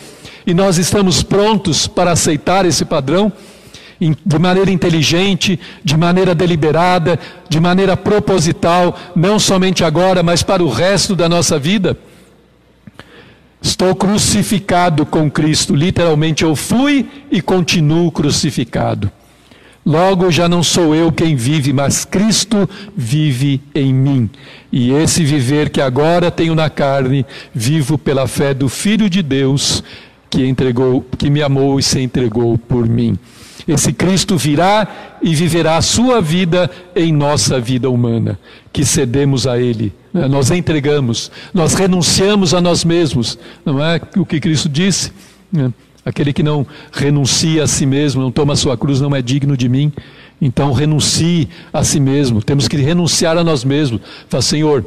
E 0.45 0.53
nós 0.53 0.79
estamos 0.79 1.23
prontos 1.23 1.87
para 1.87 2.11
aceitar 2.11 2.67
esse 2.67 2.85
padrão 2.85 3.33
de 4.01 4.39
maneira 4.39 4.71
inteligente, 4.71 5.59
de 5.85 5.97
maneira 5.97 6.35
deliberada, 6.35 7.19
de 7.49 7.59
maneira 7.59 7.97
proposital, 7.97 8.97
não 9.15 9.39
somente 9.39 9.83
agora, 9.83 10.23
mas 10.23 10.43
para 10.43 10.63
o 10.63 10.69
resto 10.69 11.17
da 11.17 11.29
nossa 11.29 11.59
vida. 11.59 11.97
Estou 13.61 13.95
crucificado 13.95 15.05
com 15.05 15.29
Cristo, 15.29 15.75
literalmente 15.75 16.45
eu 16.45 16.55
fui 16.55 17.09
e 17.31 17.43
continuo 17.43 18.13
crucificado. 18.13 19.11
Logo 19.85 20.31
já 20.31 20.49
não 20.49 20.63
sou 20.63 20.95
eu 20.95 21.11
quem 21.11 21.35
vive, 21.35 21.73
mas 21.73 22.05
Cristo 22.05 22.69
vive 22.95 23.61
em 23.75 23.93
mim. 23.93 24.31
E 24.71 24.93
esse 24.93 25.25
viver 25.25 25.71
que 25.71 25.81
agora 25.81 26.31
tenho 26.31 26.55
na 26.55 26.69
carne, 26.69 27.25
vivo 27.55 27.97
pela 27.97 28.29
fé 28.29 28.53
do 28.53 28.69
Filho 28.69 29.09
de 29.09 29.23
Deus, 29.23 29.83
que 30.29 30.45
entregou, 30.45 31.05
que 31.17 31.31
me 31.31 31.43
amou 31.43 31.81
e 31.81 31.83
se 31.83 32.01
entregou 32.01 32.59
por 32.59 32.87
mim. 32.87 33.19
Esse 33.69 33.93
Cristo 33.93 34.39
virá 34.39 34.89
e 35.21 35.35
viverá 35.35 35.77
a 35.77 35.83
sua 35.83 36.23
vida 36.23 36.71
em 36.97 37.13
nossa 37.13 37.61
vida 37.61 37.91
humana, 37.91 38.39
que 38.73 38.83
cedemos 38.83 39.47
a 39.47 39.61
Ele, 39.61 39.93
né? 40.13 40.27
nós 40.27 40.51
entregamos, 40.51 41.31
nós 41.53 41.75
renunciamos 41.75 42.55
a 42.55 42.63
nós 42.63 42.83
mesmos, 42.83 43.39
não 43.67 43.85
é 43.85 44.01
o 44.17 44.25
que 44.25 44.41
Cristo 44.41 44.71
disse? 44.71 45.13
Né? 45.53 45.71
Aquele 46.03 46.33
que 46.33 46.43
não 46.43 46.67
renuncia 46.91 47.65
a 47.65 47.67
si 47.67 47.85
mesmo, 47.85 48.23
não 48.23 48.31
toma 48.31 48.55
a 48.55 48.57
sua 48.57 48.79
cruz, 48.79 48.99
não 48.99 49.15
é 49.15 49.21
digno 49.21 49.55
de 49.55 49.69
mim. 49.69 49.93
Então 50.41 50.73
renuncie 50.73 51.51
a 51.71 51.85
si 51.85 52.01
mesmo. 52.01 52.43
Temos 52.43 52.67
que 52.67 52.79
renunciar 52.79 53.37
a 53.37 53.45
nós 53.45 53.63
mesmos. 53.63 54.01
Fala, 54.27 54.41
Senhor, 54.41 54.87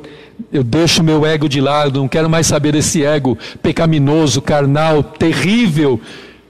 eu 0.52 0.64
deixo 0.64 1.04
meu 1.04 1.24
ego 1.24 1.48
de 1.48 1.62
lado, 1.62 2.00
não 2.00 2.08
quero 2.08 2.28
mais 2.28 2.48
saber 2.48 2.72
desse 2.72 3.04
ego 3.06 3.38
pecaminoso, 3.62 4.42
carnal, 4.42 5.04
terrível 5.04 6.02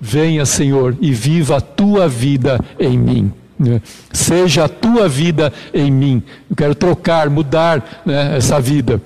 Venha, 0.03 0.47
Senhor, 0.47 0.97
e 0.99 1.11
viva 1.13 1.57
a 1.57 1.61
tua 1.61 2.07
vida 2.09 2.59
em 2.79 2.97
mim. 2.97 3.31
Né? 3.59 3.79
Seja 4.11 4.65
a 4.65 4.67
tua 4.67 5.07
vida 5.07 5.53
em 5.71 5.91
mim. 5.91 6.23
Eu 6.49 6.55
quero 6.55 6.73
trocar, 6.73 7.29
mudar 7.29 8.01
né, 8.03 8.35
essa 8.35 8.59
vida. 8.59 8.99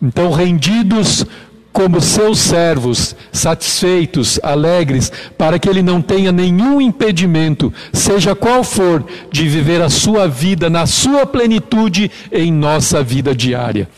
Então, 0.00 0.32
rendidos 0.32 1.26
como 1.72 2.00
seus 2.00 2.38
servos, 2.38 3.14
satisfeitos, 3.30 4.40
alegres, 4.42 5.12
para 5.36 5.58
que 5.58 5.68
ele 5.68 5.82
não 5.82 6.02
tenha 6.02 6.32
nenhum 6.32 6.80
impedimento, 6.80 7.72
seja 7.92 8.34
qual 8.34 8.64
for, 8.64 9.04
de 9.30 9.46
viver 9.46 9.80
a 9.82 9.88
sua 9.88 10.26
vida 10.26 10.68
na 10.68 10.86
sua 10.86 11.26
plenitude 11.26 12.10
em 12.32 12.50
nossa 12.50 13.02
vida 13.02 13.34
diária. 13.34 13.88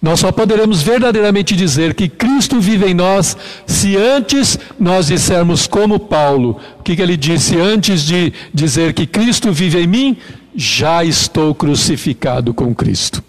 Nós 0.00 0.20
só 0.20 0.32
poderemos 0.32 0.80
verdadeiramente 0.80 1.54
dizer 1.54 1.92
que 1.94 2.08
Cristo 2.08 2.58
vive 2.58 2.86
em 2.86 2.94
nós 2.94 3.36
se 3.66 3.96
antes 3.96 4.58
nós 4.78 5.08
dissermos 5.08 5.66
como 5.66 5.98
Paulo. 5.98 6.58
O 6.78 6.82
que, 6.82 6.96
que 6.96 7.02
ele 7.02 7.18
disse 7.18 7.58
antes 7.60 8.02
de 8.02 8.32
dizer 8.52 8.94
que 8.94 9.06
Cristo 9.06 9.52
vive 9.52 9.82
em 9.82 9.86
mim? 9.86 10.16
Já 10.56 11.04
estou 11.04 11.54
crucificado 11.54 12.54
com 12.54 12.74
Cristo. 12.74 13.22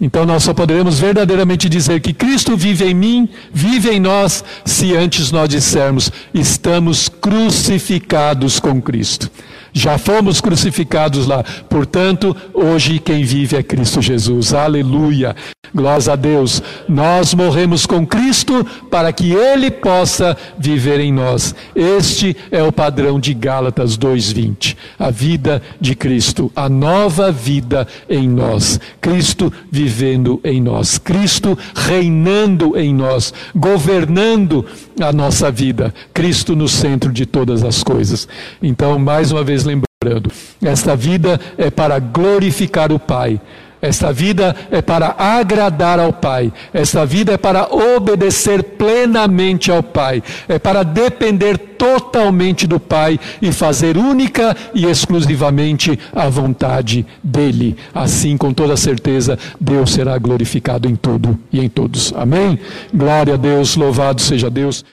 Então 0.00 0.24
nós 0.26 0.44
só 0.44 0.54
poderemos 0.54 0.98
verdadeiramente 0.98 1.68
dizer 1.68 2.00
que 2.00 2.12
Cristo 2.12 2.56
vive 2.56 2.84
em 2.84 2.94
mim, 2.94 3.28
vive 3.52 3.90
em 3.90 4.00
nós, 4.00 4.44
se 4.64 4.94
antes 4.96 5.32
nós 5.32 5.48
dissermos 5.48 6.10
estamos 6.32 7.08
crucificados 7.08 8.60
com 8.60 8.80
Cristo. 8.80 9.30
Já 9.72 9.98
fomos 9.98 10.40
crucificados 10.40 11.26
lá. 11.26 11.44
Portanto, 11.68 12.36
hoje 12.52 12.98
quem 12.98 13.24
vive 13.24 13.56
é 13.56 13.62
Cristo 13.62 14.00
Jesus. 14.00 14.52
Aleluia. 14.54 15.34
Glórias 15.74 16.08
a 16.08 16.16
Deus. 16.16 16.62
Nós 16.88 17.34
morremos 17.34 17.84
com 17.84 18.06
Cristo 18.06 18.64
para 18.90 19.12
que 19.12 19.32
Ele 19.32 19.70
possa 19.70 20.36
viver 20.58 21.00
em 21.00 21.12
nós. 21.12 21.54
Este 21.74 22.36
é 22.50 22.62
o 22.62 22.72
padrão 22.72 23.20
de 23.20 23.34
Gálatas 23.34 23.96
2:20. 23.96 24.76
A 24.98 25.10
vida 25.10 25.62
de 25.80 25.94
Cristo, 25.94 26.50
a 26.56 26.68
nova 26.68 27.30
vida 27.30 27.86
em 28.08 28.28
nós. 28.28 28.80
Cristo 29.00 29.52
vivendo 29.70 30.40
em 30.42 30.60
nós. 30.60 30.98
Cristo 30.98 31.56
reinando 31.74 32.76
em 32.76 32.94
nós, 32.94 33.32
governando 33.54 34.64
a 35.00 35.12
nossa 35.12 35.50
vida. 35.50 35.94
Cristo 36.12 36.56
no 36.56 36.68
centro 36.68 37.12
de 37.12 37.26
todas 37.26 37.62
as 37.62 37.82
coisas. 37.82 38.26
Então, 38.62 38.98
mais 38.98 39.32
uma 39.32 39.44
vez 39.58 39.64
lembrando, 39.64 40.30
esta 40.62 40.94
vida 40.94 41.40
é 41.56 41.70
para 41.70 41.98
glorificar 41.98 42.92
o 42.92 42.98
Pai 42.98 43.40
esta 43.80 44.12
vida 44.12 44.56
é 44.70 44.82
para 44.82 45.14
agradar 45.18 46.00
ao 46.00 46.12
Pai. 46.12 46.52
Esta 46.72 47.06
vida 47.06 47.32
é 47.32 47.36
para 47.36 47.68
obedecer 47.72 48.62
plenamente 48.62 49.70
ao 49.70 49.82
Pai. 49.82 50.22
É 50.48 50.58
para 50.58 50.82
depender 50.82 51.56
totalmente 51.56 52.66
do 52.66 52.80
Pai 52.80 53.20
e 53.40 53.52
fazer 53.52 53.96
única 53.96 54.56
e 54.74 54.84
exclusivamente 54.84 55.98
a 56.12 56.28
vontade 56.28 57.06
dEle. 57.22 57.76
Assim, 57.94 58.36
com 58.36 58.52
toda 58.52 58.76
certeza, 58.76 59.38
Deus 59.60 59.92
será 59.92 60.18
glorificado 60.18 60.88
em 60.88 60.96
tudo 60.96 61.38
e 61.52 61.60
em 61.60 61.68
todos. 61.68 62.12
Amém? 62.16 62.58
Glória 62.92 63.34
a 63.34 63.36
Deus, 63.36 63.76
louvado 63.76 64.20
seja 64.20 64.50
Deus. 64.50 64.84